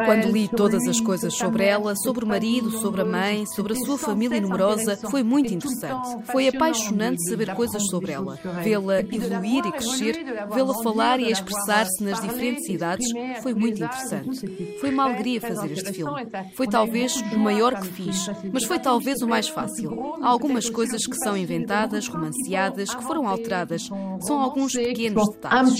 Quando 0.05 0.33
li 0.33 0.49
todas 0.49 0.87
as 0.87 1.01
coisas 1.01 1.35
sobre 1.35 1.65
ela, 1.65 1.95
sobre 1.97 2.25
o 2.25 2.29
marido, 2.29 2.71
sobre 2.71 3.03
a 3.03 3.05
mãe, 3.05 3.47
sobre 3.47 3.75
a 3.75 3.77
sua 3.77 3.99
família 3.99 4.41
numerosa, 4.41 4.97
foi 5.11 5.23
muito 5.23 5.53
interessante. 5.53 6.25
Foi 6.25 6.49
apaixonante 6.49 7.23
saber 7.29 7.55
coisas 7.55 7.87
sobre 7.87 8.13
ela, 8.13 8.39
vê-la 8.63 9.01
evoluir 9.01 9.67
e 9.67 9.73
crescer, 9.73 10.25
vê-la 10.53 10.75
falar 10.83 11.21
e 11.21 11.31
expressar-se 11.31 12.03
nas 12.03 12.21
diferentes 12.21 12.69
idades, 12.69 13.07
foi 13.43 13.55
muito 13.55 13.83
interessante. 13.83 14.77
Foi 14.81 14.91
uma 14.91 15.05
alegria 15.05 15.41
fazer 15.41 15.73
este 15.73 15.93
filme. 15.93 16.27
Foi 16.55 16.67
talvez 16.67 17.17
o 17.33 17.39
maior 17.39 17.81
que 17.81 17.87
fiz, 17.89 18.29
mas 18.53 18.65
foi 18.65 18.79
talvez 18.79 19.21
o 19.23 19.29
mais 19.29 19.49
fácil. 19.49 20.17
Há 20.23 20.29
algumas 20.29 20.69
coisas 20.69 21.07
que 21.07 21.17
são 21.17 21.37
inventadas, 21.37 22.09
romanceadas, 22.09 22.95
que 22.95 23.05
foram 23.05 23.27
alteradas. 23.27 23.89
São 24.21 24.41
alguns 24.41 24.73
pequenos 24.73 25.29
detalhes. 25.31 25.71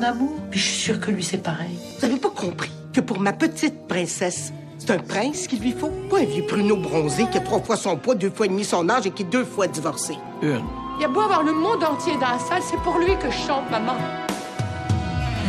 D'amour, 0.00 0.32
puis 0.50 0.58
je 0.58 0.64
suis 0.64 0.82
sûre 0.82 1.00
que 1.00 1.10
lui 1.10 1.22
c'est 1.22 1.42
pareil. 1.42 1.78
Vous 1.98 2.04
avez 2.04 2.16
pas 2.16 2.30
compris 2.30 2.70
que 2.92 3.00
pour 3.00 3.20
ma 3.20 3.32
petite 3.32 3.86
princesse, 3.86 4.52
c'est 4.78 4.90
un 4.90 4.98
prince 4.98 5.46
qu'il 5.46 5.60
lui 5.60 5.72
faut, 5.72 5.90
pas 6.10 6.20
un 6.20 6.24
vieux 6.24 6.46
pruneau 6.46 6.76
bronzé 6.76 7.26
qui 7.30 7.38
a 7.38 7.40
trois 7.40 7.60
fois 7.60 7.76
son 7.76 7.96
poids, 7.96 8.14
deux 8.14 8.30
fois 8.30 8.46
et 8.46 8.48
demi 8.48 8.64
son 8.64 8.88
âge 8.88 9.06
et 9.06 9.10
qui 9.10 9.22
est 9.22 9.26
deux 9.26 9.44
fois 9.44 9.66
divorcé. 9.66 10.14
Une. 10.42 10.64
Il 10.98 11.02
y 11.02 11.04
a 11.04 11.08
beau 11.08 11.20
avoir 11.20 11.42
le 11.42 11.52
monde 11.52 11.84
entier 11.84 12.14
dans 12.14 12.30
la 12.30 12.38
salle, 12.38 12.62
c'est 12.62 12.78
pour 12.78 12.98
lui 12.98 13.16
que 13.18 13.30
je 13.30 13.36
chante, 13.46 13.70
maman. 13.70 13.94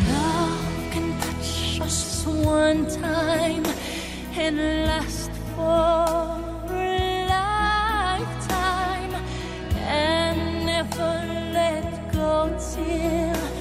Love 0.09 0.93
can 0.93 1.13
touch 1.21 1.81
us 1.85 2.25
one 2.45 2.85
time 2.87 3.63
can 4.35 4.85
last 4.85 5.31
for 5.55 5.63
a 6.73 7.25
lifetime 8.17 9.13
and 9.89 10.65
never 10.65 11.21
let 11.53 11.83
go 12.13 12.49
till 12.57 13.60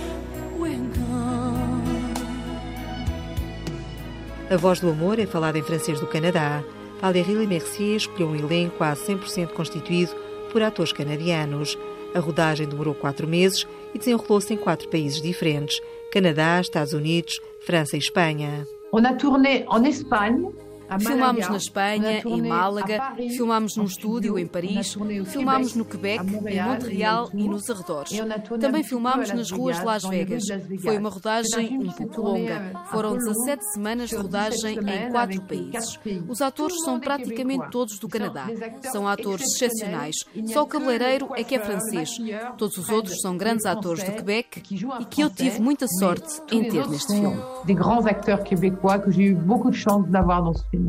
A 4.50 4.56
Voz 4.56 4.80
do 4.80 4.90
Amor 4.90 5.20
é 5.20 5.26
falada 5.26 5.56
em 5.60 5.62
francês 5.62 6.00
do 6.00 6.08
Canadá. 6.08 6.64
Valérie 7.00 7.46
Mercier 7.46 7.94
escolheu 7.94 8.30
um 8.30 8.34
elenco 8.34 8.78
quase 8.78 9.04
100% 9.06 9.52
constituído 9.52 10.10
por 10.50 10.60
atores 10.60 10.92
canadianos. 10.92 11.78
A 12.16 12.18
rodagem 12.18 12.66
demorou 12.66 12.92
quatro 12.92 13.28
meses 13.28 13.64
e 13.94 13.98
desenrolou-se 13.98 14.52
em 14.52 14.56
quatro 14.56 14.88
países 14.88 15.22
diferentes: 15.22 15.80
Canadá, 16.10 16.60
Estados 16.60 16.92
Unidos, 16.92 17.40
França 17.64 17.94
e 17.94 18.00
Espanha. 18.00 18.66
On 18.92 19.06
a 19.06 19.14
tourné 19.14 19.64
en 19.70 19.86
Espagne, 19.86 20.48
Filmámos 20.98 21.48
na 21.48 21.56
Espanha, 21.56 22.22
em 22.24 22.42
Málaga, 22.42 23.14
filmámos 23.16 23.76
num 23.76 23.84
estúdio 23.84 24.38
em 24.38 24.46
Paris, 24.46 24.96
filmámos 25.26 25.74
no 25.74 25.84
Quebec, 25.84 26.24
em 26.24 26.62
Montreal 26.62 27.30
e 27.34 27.48
nos 27.48 27.68
arredores. 27.70 28.12
Também 28.60 28.82
filmámos 28.82 29.30
nas 29.32 29.50
ruas 29.50 29.78
de 29.78 29.84
Las 29.84 30.02
Vegas. 30.04 30.44
Foi 30.82 30.98
uma 30.98 31.10
rodagem 31.10 31.78
um 31.78 31.92
pouco 31.92 32.22
longa. 32.22 32.72
Foram 32.90 33.16
17 33.16 33.72
semanas 33.72 34.08
de 34.08 34.16
rodagem 34.16 34.78
em 34.78 35.10
quatro 35.10 35.42
países. 35.42 35.98
Os 36.28 36.40
atores 36.40 36.76
são 36.84 36.98
praticamente 36.98 37.70
todos 37.70 37.98
do 37.98 38.08
Canadá. 38.08 38.46
São 38.90 39.06
atores 39.06 39.42
excepcionais. 39.54 40.16
Só 40.46 40.62
o 40.62 40.66
cabeleireiro 40.66 41.30
é 41.36 41.44
que 41.44 41.54
é 41.54 41.60
francês. 41.60 42.10
Todos 42.56 42.76
os 42.76 42.88
outros 42.88 43.20
são 43.20 43.36
grandes 43.36 43.66
atores 43.66 44.02
do 44.02 44.12
Quebec 44.12 44.62
e 45.00 45.04
que 45.04 45.20
eu 45.20 45.30
tive 45.30 45.60
muita 45.60 45.86
sorte 45.86 46.40
em 46.50 46.68
ter 46.68 46.86
neste 46.88 47.14
filme. 47.14 47.40
Des 47.64 47.76
grands 47.76 48.06
acteurs 48.06 48.42
québécois 48.42 48.98
que 48.98 49.10
j'ai 49.10 49.32
eu 49.32 49.36
beaucoup 49.36 49.70
de 49.70 49.76
chance 49.76 50.08
d'avoir 50.08 50.42
dans 50.42 50.54
ce 50.54 50.64
film. 50.70 50.79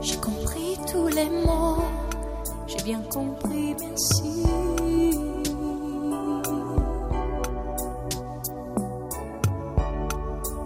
J'ai 0.00 0.16
compris 0.16 0.78
tous 0.90 1.08
les 1.08 1.28
mots, 1.28 1.82
j'ai 2.66 2.82
bien 2.84 3.00
compris, 3.02 3.74
merci. 3.80 4.44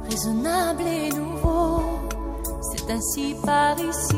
Raisonnable 0.09 0.83
et 0.83 1.11
nouveau, 1.11 1.83
c'est 2.63 2.91
ainsi 2.91 3.35
par 3.45 3.77
ici. 3.81 4.15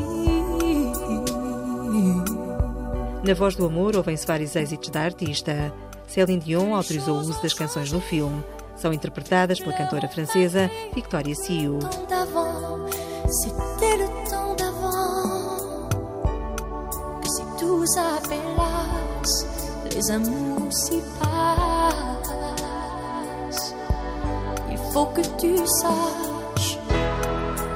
Na 3.23 3.33
Voz 3.33 3.55
do 3.57 3.65
Amor 3.65 3.95
ouvem-se 3.97 4.25
vários 4.25 4.55
êxitos 4.55 4.89
da 4.89 5.01
artista. 5.01 5.73
Céline 6.07 6.39
Dion 6.39 6.75
autorizou 6.75 7.17
o 7.17 7.19
uso 7.19 7.41
das 7.41 7.53
canções 7.53 7.91
no 7.91 7.99
filme. 7.99 8.41
São 8.77 8.93
interpretadas 8.93 9.59
pela 9.59 9.73
cantora 9.73 10.07
francesa 10.07 10.69
Victoria 10.93 11.33
Sio. 11.33 11.79
d'avant, 12.07 12.85
c'était 13.27 13.97
le 13.97 14.07
temps 14.29 14.53
d'avant. 14.55 15.89
Que 17.21 17.27
si 17.27 17.41
tout 17.59 17.85
s'appelasse, 17.87 19.47
les 19.91 20.11
amours 20.11 20.71
s'y 20.71 21.01
passent. 21.19 22.27
Il 24.69 24.77
faut 24.93 25.07
que 25.07 25.21
tu 25.39 25.57
saches, 25.57 26.77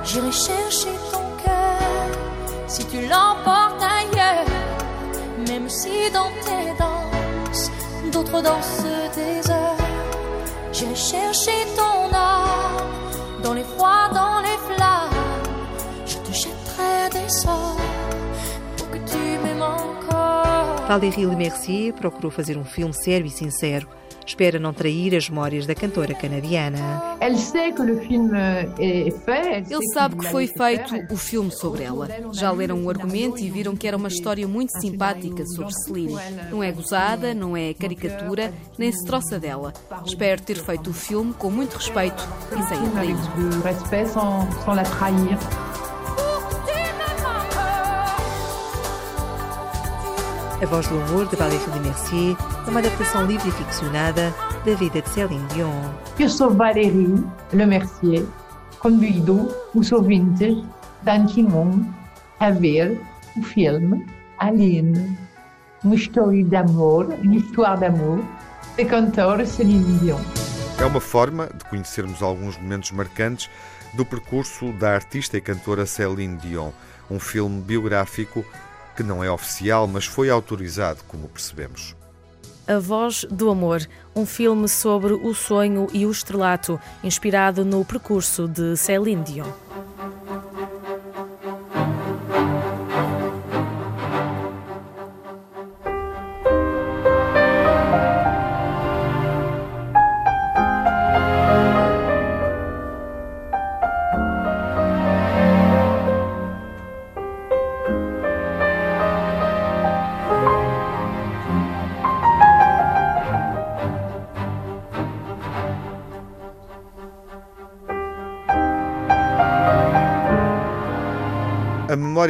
j'irai 0.03 0.31
chercher 0.31 0.93
ton 1.11 1.25
cœur 1.43 2.09
si 2.67 2.85
tu 2.85 3.01
l'emportes 3.07 3.81
ailleurs. 3.81 4.45
Même 5.47 5.67
si 5.67 6.11
dans 6.13 6.31
tes 6.45 6.77
danses, 6.77 7.71
d'autres 8.13 8.41
dansent 8.43 8.85
des 9.15 9.51
heures. 9.51 9.61
J'irai 10.82 10.96
chercher 10.96 11.65
ton 11.76 12.12
âme 12.12 13.44
dans 13.44 13.54
les 13.54 13.63
froids, 13.63 14.10
dans 14.15 14.39
les 14.39 14.58
flammes. 14.65 15.12
Je 16.08 16.17
te 16.17 16.34
jetterai 16.34 17.10
des 17.12 17.30
sorts 17.30 17.78
pour 18.78 18.89
que 18.89 18.98
tu 18.98 19.17
m'aimes 19.44 19.62
encore. 19.62 20.88
Valérie 20.88 21.91
procurou 21.91 22.32
fazer 22.32 22.58
um 22.58 22.63
filme 22.63 22.94
sério 22.94 23.28
e 23.28 23.30
sincero. 23.30 23.88
Espera 24.25 24.60
não 24.60 24.73
trair 24.73 25.15
as 25.15 25.29
memórias 25.29 25.65
da 25.65 25.75
cantora 25.75 26.13
canadiana. 26.13 27.17
Ele 29.69 29.88
sabe 29.93 30.15
que 30.17 30.27
foi 30.27 30.47
feito 30.47 30.95
o 31.12 31.17
filme 31.17 31.51
sobre 31.51 31.84
ela. 31.84 32.07
Já 32.34 32.51
leram 32.51 32.84
o 32.84 32.89
argumento 32.89 33.39
e 33.39 33.49
viram 33.49 33.75
que 33.75 33.88
era 33.88 33.97
uma 33.97 34.07
história 34.07 34.47
muito 34.47 34.71
simpática 34.79 35.45
sobre 35.47 35.73
Celine. 35.73 36.17
Não 36.49 36.63
é 36.63 36.71
gozada, 36.71 37.34
não 37.34 37.57
é 37.57 37.73
caricatura, 37.73 38.53
nem 38.77 38.91
se 38.91 39.05
troça 39.05 39.39
dela. 39.39 39.73
Espero 40.05 40.41
ter 40.41 40.55
feito 40.55 40.89
o 40.89 40.93
filme 40.93 41.34
com 41.34 41.49
muito 41.49 41.75
respeito 41.75 42.27
e 42.51 42.63
sem 42.63 42.77
atrito. 42.77 43.31
A 50.62 50.65
Voz 50.67 50.88
do 50.88 51.02
Amor, 51.02 51.28
de 51.28 51.36
Valérie 51.36 51.65
Lemercier, 51.74 52.38
é 52.67 52.69
uma 52.69 52.82
adaptação 52.82 53.26
livre 53.26 53.50
e 53.50 53.52
ficcionada 53.52 54.32
da 54.63 54.76
vida 54.76 55.02
de 55.02 55.10
Céline 55.10 55.43
Dion. 55.47 55.74
Eu 56.19 56.30
sou 56.30 56.52
Valérie 56.52 57.26
Lemercier, 57.52 58.24
convido 58.78 59.50
os 59.74 59.91
ouvintes 59.91 60.63
de 61.02 61.10
Antimon 61.10 61.84
a 62.39 62.52
ver 62.52 63.02
o 63.36 63.41
filme 63.41 64.06
Aline, 64.38 65.17
uma 65.84 65.95
história 65.95 66.43
de 66.43 66.56
amor, 66.56 67.08
uma 67.08 67.38
história 67.38 67.78
de 67.78 67.86
amor, 67.86 68.24
da 68.78 68.86
cantora 68.86 69.43
Celine 69.47 69.97
Dion. 69.97 70.21
É 70.78 70.86
uma 70.86 71.02
forma 71.02 71.47
de 71.47 71.65
conhecermos 71.71 72.21
alguns 72.21 72.56
momentos 72.60 72.91
marcantes 72.91 73.50
do 73.95 74.06
percurso 74.06 74.71
da 74.74 74.93
artista 74.93 75.38
e 75.38 75.41
cantora 75.41 75.88
Céline 75.88 76.38
Dion, 76.38 76.69
um 77.10 77.19
filme 77.19 77.60
biográfico 77.62 78.45
que 78.95 79.04
não 79.04 79.23
é 79.23 79.32
oficial, 79.32 79.88
mas 79.88 80.06
foi 80.06 80.30
autorizado, 80.30 80.99
como 81.08 81.27
percebemos. 81.27 81.95
A 82.67 82.80
Voz 82.80 83.25
do 83.30 83.49
Amor, 83.49 83.86
um 84.15 84.25
filme 84.25 84.69
sobre 84.69 85.13
o 85.13 85.34
sonho 85.34 85.88
e 85.91 86.06
o 86.06 86.12
estrelato, 86.12 86.80
inspirado 87.04 87.65
no 87.65 87.84
percurso 87.84 88.47
de 88.47 88.77
Céline 88.77 89.23
Dion. 89.23 89.51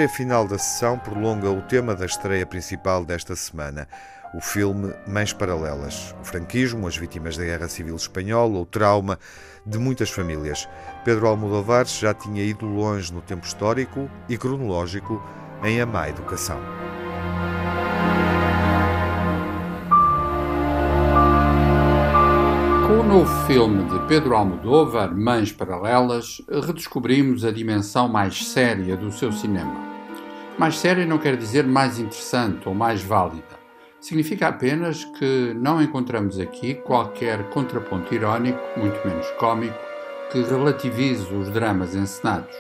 A 0.01 0.03
memória 0.03 0.17
final 0.17 0.47
da 0.47 0.57
sessão 0.57 0.97
prolonga 0.97 1.51
o 1.51 1.61
tema 1.61 1.93
da 1.93 2.07
estreia 2.07 2.43
principal 2.43 3.05
desta 3.05 3.35
semana, 3.35 3.87
o 4.33 4.41
filme 4.41 4.91
Mães 5.05 5.31
Paralelas. 5.31 6.15
O 6.19 6.25
franquismo, 6.25 6.87
as 6.87 6.97
vítimas 6.97 7.37
da 7.37 7.43
Guerra 7.43 7.67
Civil 7.67 7.95
Espanhola, 7.95 8.57
o 8.57 8.65
trauma 8.65 9.19
de 9.63 9.77
muitas 9.77 10.09
famílias. 10.09 10.67
Pedro 11.05 11.27
Almodóvar 11.27 11.85
já 11.85 12.15
tinha 12.15 12.43
ido 12.43 12.65
longe 12.65 13.13
no 13.13 13.21
tempo 13.21 13.45
histórico 13.45 14.09
e 14.27 14.39
cronológico 14.39 15.21
em 15.63 15.79
A 15.79 15.85
Má 15.85 16.09
Educação. 16.09 16.59
Com 22.87 23.01
o 23.01 23.03
novo 23.03 23.45
filme 23.45 23.83
de 23.83 23.99
Pedro 24.07 24.35
Almodóvar, 24.35 25.15
Mães 25.15 25.51
Paralelas, 25.51 26.41
redescobrimos 26.49 27.45
a 27.45 27.51
dimensão 27.51 28.07
mais 28.07 28.47
séria 28.47 28.97
do 28.97 29.11
seu 29.11 29.31
cinema. 29.31 29.90
Mais 30.61 30.77
séria 30.77 31.07
não 31.07 31.17
quer 31.17 31.35
dizer 31.35 31.65
mais 31.65 31.97
interessante 31.97 32.69
ou 32.69 32.75
mais 32.75 33.01
válida. 33.01 33.59
Significa 33.99 34.47
apenas 34.47 35.03
que 35.03 35.55
não 35.55 35.81
encontramos 35.81 36.39
aqui 36.39 36.75
qualquer 36.75 37.49
contraponto 37.49 38.13
irónico, 38.13 38.59
muito 38.77 38.95
menos 39.03 39.27
cômico, 39.39 39.75
que 40.31 40.39
relativize 40.43 41.33
os 41.33 41.49
dramas 41.49 41.95
encenados. 41.95 42.55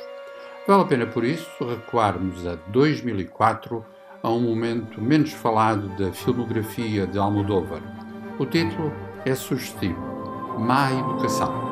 Vale 0.67 0.81
a 0.81 0.85
pena, 0.85 1.05
por 1.05 1.23
isso, 1.23 1.47
recuarmos 1.63 2.47
a 2.47 2.55
2004, 2.69 3.85
a 4.23 4.29
um 4.31 4.41
momento 4.41 4.99
menos 4.99 5.31
falado 5.33 5.87
da 5.89 6.11
filmografia 6.11 7.05
de 7.05 7.19
Almodóvar. 7.19 7.83
O 8.39 8.47
título 8.47 8.91
é 9.27 9.35
sugestivo: 9.35 10.57
Má 10.57 10.91
Educação. 10.91 11.70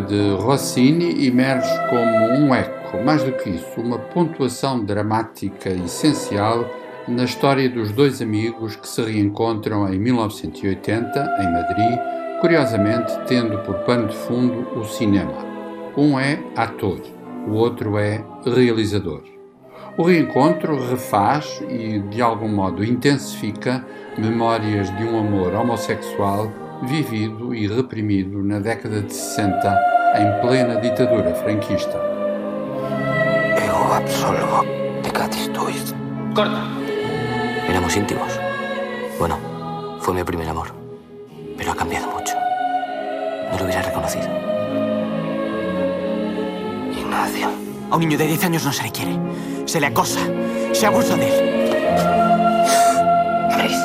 De 0.00 0.34
Rossini 0.34 1.26
emerge 1.26 1.68
como 1.88 2.02
um 2.38 2.54
eco, 2.54 3.02
mais 3.04 3.22
do 3.22 3.32
que 3.32 3.50
isso, 3.50 3.80
uma 3.80 3.98
pontuação 3.98 4.84
dramática 4.84 5.70
essencial 5.70 6.64
na 7.06 7.24
história 7.24 7.68
dos 7.68 7.92
dois 7.92 8.20
amigos 8.20 8.76
que 8.76 8.86
se 8.86 9.02
reencontram 9.02 9.92
em 9.92 9.98
1980, 9.98 11.36
em 11.40 11.52
Madrid, 11.52 11.98
curiosamente 12.40 13.12
tendo 13.26 13.58
por 13.58 13.74
pano 13.80 14.08
de 14.08 14.16
fundo 14.16 14.78
o 14.78 14.84
cinema. 14.84 15.44
Um 15.96 16.18
é 16.18 16.38
ator, 16.56 17.00
o 17.46 17.52
outro 17.52 17.98
é 17.98 18.24
realizador. 18.44 19.22
O 19.96 20.02
reencontro 20.02 20.78
refaz 20.88 21.60
e, 21.68 21.98
de 21.98 22.22
algum 22.22 22.48
modo, 22.48 22.84
intensifica 22.84 23.84
memórias 24.16 24.94
de 24.96 25.04
um 25.04 25.18
amor 25.18 25.52
homossexual 25.52 26.50
vivido 26.82 27.54
e 27.54 27.66
reprimido 27.66 28.42
na 28.42 28.58
década 28.58 29.02
de 29.02 29.12
60 29.12 29.78
em 30.16 30.40
plena 30.40 30.80
ditadura 30.80 31.34
franquista. 31.34 31.98
Ego 33.56 33.92
absolvo 33.92 34.64
pecatis 35.02 35.48
tuis. 35.48 35.94
Corta. 36.34 36.62
Éramos 37.68 37.96
íntimos. 37.96 38.40
Bueno, 39.18 39.38
fue 40.00 40.14
mi 40.14 40.24
primer 40.24 40.48
amor, 40.48 40.68
pero 41.56 41.72
ha 41.72 41.76
cambiado 41.76 42.10
mucho. 42.10 42.34
No 43.52 43.58
lo 43.58 43.64
hubiera 43.64 43.82
reconocido. 43.82 44.28
Ignacio. 46.96 47.48
A 47.90 47.96
un 47.96 48.00
niño 48.00 48.16
de 48.16 48.26
10 48.26 48.44
años 48.44 48.64
no 48.64 48.72
se 48.72 48.84
le 48.84 48.90
quiere. 48.90 49.18
Se 49.66 49.80
le 49.80 49.86
acosa. 49.86 50.20
Se 50.72 50.86
abusa 50.86 51.16
de 51.16 51.26
él. 51.26 51.50
Chris, 53.56 53.78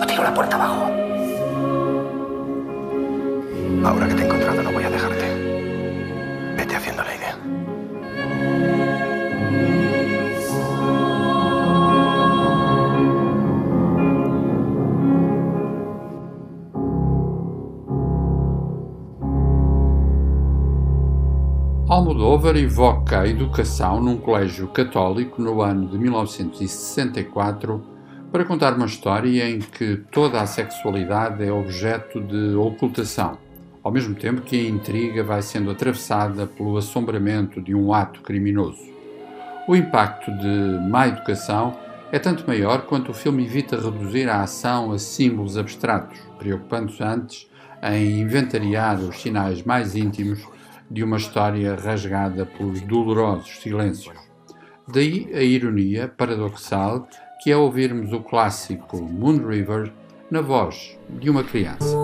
o 0.00 0.06
tiro 0.06 0.22
la 0.22 0.32
puerta 0.32 0.56
abajo. 0.56 0.93
Ahora 3.84 4.08
que 4.08 4.14
te 4.14 4.22
he 4.22 4.24
encontrado 4.24 4.62
no 4.62 4.72
voy 4.72 4.82
a 4.84 4.88
dejarte. 4.88 5.26
Vete 6.56 6.74
haciendo 6.74 7.02
la 7.04 7.14
idea. 7.14 7.38
Almodóvar 21.86 22.56
evoca 22.56 23.20
a 23.20 23.28
educação 23.28 24.00
num 24.00 24.16
colégio 24.16 24.68
católico 24.68 25.42
no 25.42 25.60
ano 25.60 25.86
de 25.88 25.98
1964 25.98 27.84
para 28.32 28.44
contar 28.44 28.74
uma 28.74 28.86
história 28.86 29.48
em 29.48 29.60
que 29.60 29.98
toda 30.10 30.40
a 30.40 30.46
sexualidade 30.46 31.44
é 31.44 31.52
objeto 31.52 32.20
de 32.20 32.56
ocultação, 32.56 33.38
ao 33.84 33.92
mesmo 33.92 34.14
tempo 34.14 34.40
que 34.40 34.56
a 34.56 34.68
intriga 34.68 35.22
vai 35.22 35.42
sendo 35.42 35.70
atravessada 35.70 36.46
pelo 36.46 36.78
assombramento 36.78 37.60
de 37.60 37.74
um 37.74 37.92
ato 37.92 38.22
criminoso. 38.22 38.82
O 39.68 39.76
impacto 39.76 40.32
de 40.38 40.88
má 40.88 41.06
educação 41.06 41.76
é 42.10 42.18
tanto 42.18 42.46
maior 42.46 42.86
quanto 42.86 43.10
o 43.10 43.14
filme 43.14 43.44
evita 43.44 43.76
reduzir 43.76 44.28
a 44.28 44.42
ação 44.42 44.90
a 44.90 44.98
símbolos 44.98 45.58
abstratos, 45.58 46.18
preocupando-se 46.38 47.02
antes 47.02 47.46
em 47.82 48.20
inventariar 48.20 48.98
os 48.98 49.20
sinais 49.20 49.62
mais 49.62 49.94
íntimos 49.94 50.40
de 50.90 51.04
uma 51.04 51.18
história 51.18 51.74
rasgada 51.74 52.46
por 52.46 52.72
dolorosos 52.80 53.60
silêncios. 53.60 54.16
Daí 54.88 55.30
a 55.34 55.42
ironia 55.42 56.08
paradoxal 56.08 57.06
que 57.42 57.50
é 57.50 57.56
ouvirmos 57.56 58.12
o 58.12 58.20
clássico 58.20 59.02
Moon 59.02 59.46
River 59.46 59.92
na 60.30 60.40
voz 60.40 60.98
de 61.20 61.28
uma 61.28 61.44
criança. 61.44 61.94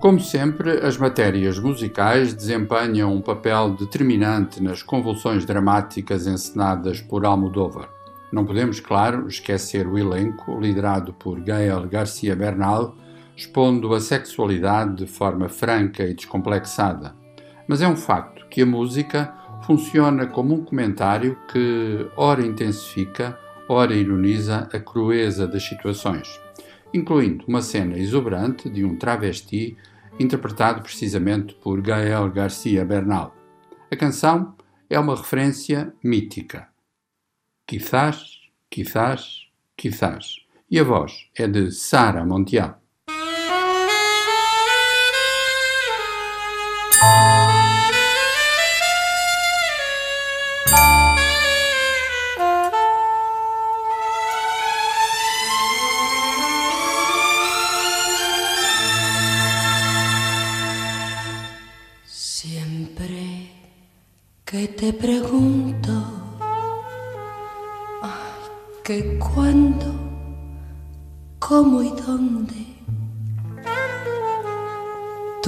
Como 0.00 0.20
sempre, 0.20 0.86
as 0.86 0.96
matérias 0.96 1.58
musicais 1.58 2.32
desempenham 2.32 3.12
um 3.12 3.20
papel 3.20 3.70
determinante 3.70 4.62
nas 4.62 4.80
convulsões 4.80 5.44
dramáticas 5.44 6.24
encenadas 6.24 7.00
por 7.00 7.26
Almodóvar. 7.26 7.88
Não 8.30 8.44
podemos, 8.44 8.78
claro, 8.78 9.26
esquecer 9.26 9.88
o 9.88 9.98
elenco, 9.98 10.56
liderado 10.60 11.12
por 11.14 11.40
Gael 11.40 11.88
Garcia 11.88 12.36
Bernal, 12.36 12.94
expondo 13.36 13.92
a 13.92 14.00
sexualidade 14.00 14.98
de 14.98 15.06
forma 15.08 15.48
franca 15.48 16.04
e 16.04 16.14
descomplexada. 16.14 17.12
Mas 17.66 17.82
é 17.82 17.88
um 17.88 17.96
facto 17.96 18.46
que 18.48 18.62
a 18.62 18.66
música 18.66 19.34
funciona 19.64 20.28
como 20.28 20.54
um 20.54 20.64
comentário 20.64 21.36
que 21.50 22.06
ora 22.16 22.46
intensifica, 22.46 23.36
ora 23.68 23.94
ironiza 23.94 24.68
a 24.72 24.78
crueza 24.78 25.44
das 25.48 25.64
situações, 25.64 26.40
incluindo 26.92 27.44
uma 27.46 27.62
cena 27.62 27.98
exuberante 27.98 28.68
de 28.68 28.84
um 28.84 28.96
travesti 28.96 29.76
interpretado 30.18 30.82
precisamente 30.82 31.54
por 31.54 31.80
Gael 31.80 32.30
Garcia 32.30 32.84
Bernal. 32.84 33.34
A 33.90 33.96
canção 33.96 34.56
é 34.90 34.98
uma 34.98 35.16
referência 35.16 35.92
mítica. 36.02 36.68
Quizás, 37.66 38.40
quizás, 38.70 39.46
quizás. 39.76 40.36
E 40.70 40.78
a 40.78 40.84
voz 40.84 41.28
é 41.36 41.46
de 41.46 41.70
Sara 41.70 42.24
Montiel. 42.24 42.76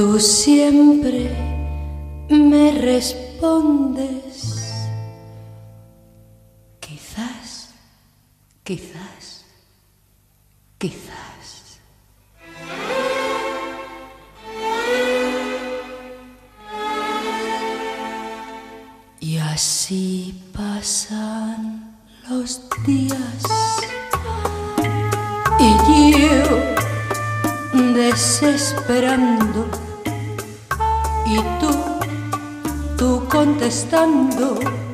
Tú 0.00 0.18
siempre 0.18 1.28
me 2.30 2.72
respondes, 2.72 4.54
quizás, 6.80 7.74
quizás, 8.64 9.44
quizás. 10.78 11.19
Contestando, 34.00 34.54
quizás, 34.60 34.89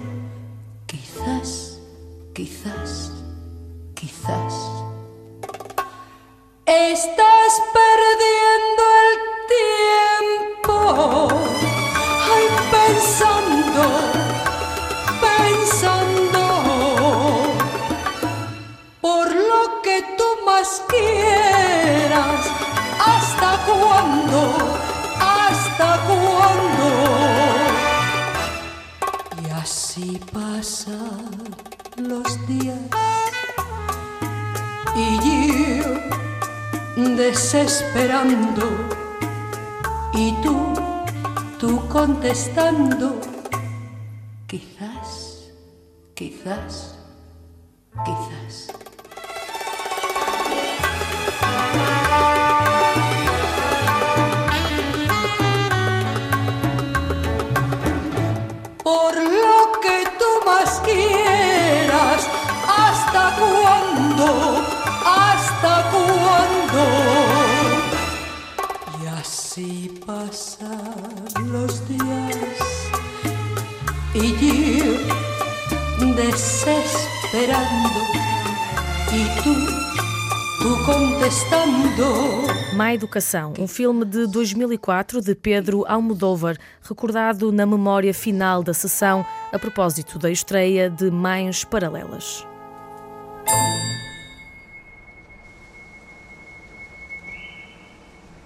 Má 82.77 82.93
Educação, 82.93 83.55
um 83.59 83.66
filme 83.66 84.05
de 84.05 84.27
2004 84.27 85.22
de 85.22 85.35
Pedro 85.35 85.87
Almodóvar, 85.89 86.59
recordado 86.83 87.51
na 87.51 87.64
memória 87.64 88.12
final 88.12 88.62
da 88.62 88.74
sessão 88.74 89.24
a 89.51 89.59
propósito 89.59 90.18
da 90.18 90.31
estreia 90.31 90.91
de 90.91 91.11
Mães 91.11 91.64
Paralelas. 91.64 92.47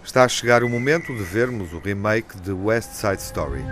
Está 0.05 0.23
a 0.23 0.29
chegar 0.29 0.63
o 0.63 0.69
momento 0.69 1.13
de 1.13 1.25
vermos 1.25 1.73
o 1.73 1.81
remake 1.81 2.41
de 2.41 2.53
West 2.53 2.93
Side 2.93 3.21
Story. 3.21 3.65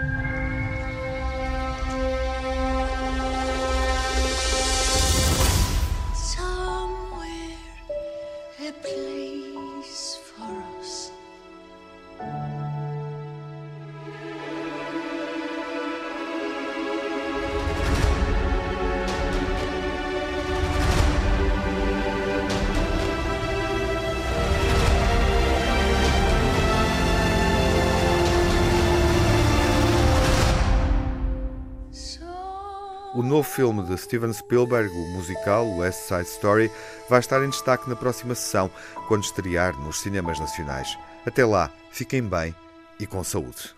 O 33.14 33.22
novo 33.22 33.42
filme 33.42 33.82
de 33.82 33.96
Steven 33.96 34.32
Spielberg, 34.32 34.90
o 34.90 35.06
musical 35.12 35.66
West 35.76 36.00
Side 36.00 36.28
Story, 36.28 36.70
vai 37.08 37.20
estar 37.20 37.42
em 37.42 37.48
destaque 37.48 37.88
na 37.88 37.96
próxima 37.96 38.34
sessão, 38.34 38.70
quando 39.06 39.24
estrear 39.24 39.74
nos 39.80 40.00
cinemas 40.00 40.38
nacionais. 40.38 40.98
Até 41.26 41.44
lá, 41.44 41.70
fiquem 41.90 42.22
bem 42.22 42.54
e 43.00 43.06
com 43.06 43.24
saúde. 43.24 43.74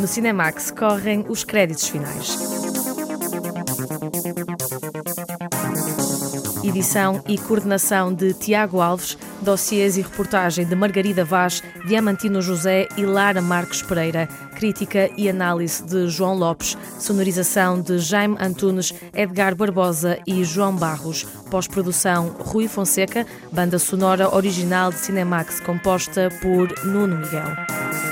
No 0.00 0.06
Cinemax 0.06 0.70
correm 0.70 1.24
os 1.28 1.44
créditos 1.44 1.88
finais. 1.88 2.36
Edição 6.64 7.22
e 7.26 7.36
coordenação 7.38 8.14
de 8.14 8.32
Tiago 8.34 8.80
Alves, 8.80 9.18
dossiês 9.42 9.96
e 9.96 10.02
reportagem 10.02 10.64
de 10.64 10.74
Margarida 10.74 11.24
Vaz, 11.24 11.62
Diamantino 11.86 12.40
José 12.40 12.88
e 12.96 13.04
Lara 13.04 13.42
Marques 13.42 13.82
Pereira, 13.82 14.28
crítica 14.54 15.10
e 15.16 15.28
análise 15.28 15.84
de 15.84 16.08
João 16.08 16.34
Lopes, 16.34 16.76
sonorização 16.98 17.80
de 17.80 17.98
Jaime 17.98 18.36
Antunes, 18.40 18.94
Edgar 19.14 19.54
Barbosa 19.54 20.18
e 20.26 20.44
João 20.44 20.74
Barros, 20.74 21.24
pós-produção 21.50 22.28
Rui 22.38 22.68
Fonseca, 22.68 23.26
banda 23.50 23.78
sonora 23.78 24.34
original 24.34 24.90
de 24.90 24.98
Cinemax 24.98 25.60
composta 25.60 26.28
por 26.40 26.72
Nuno 26.84 27.18
Miguel. 27.18 28.11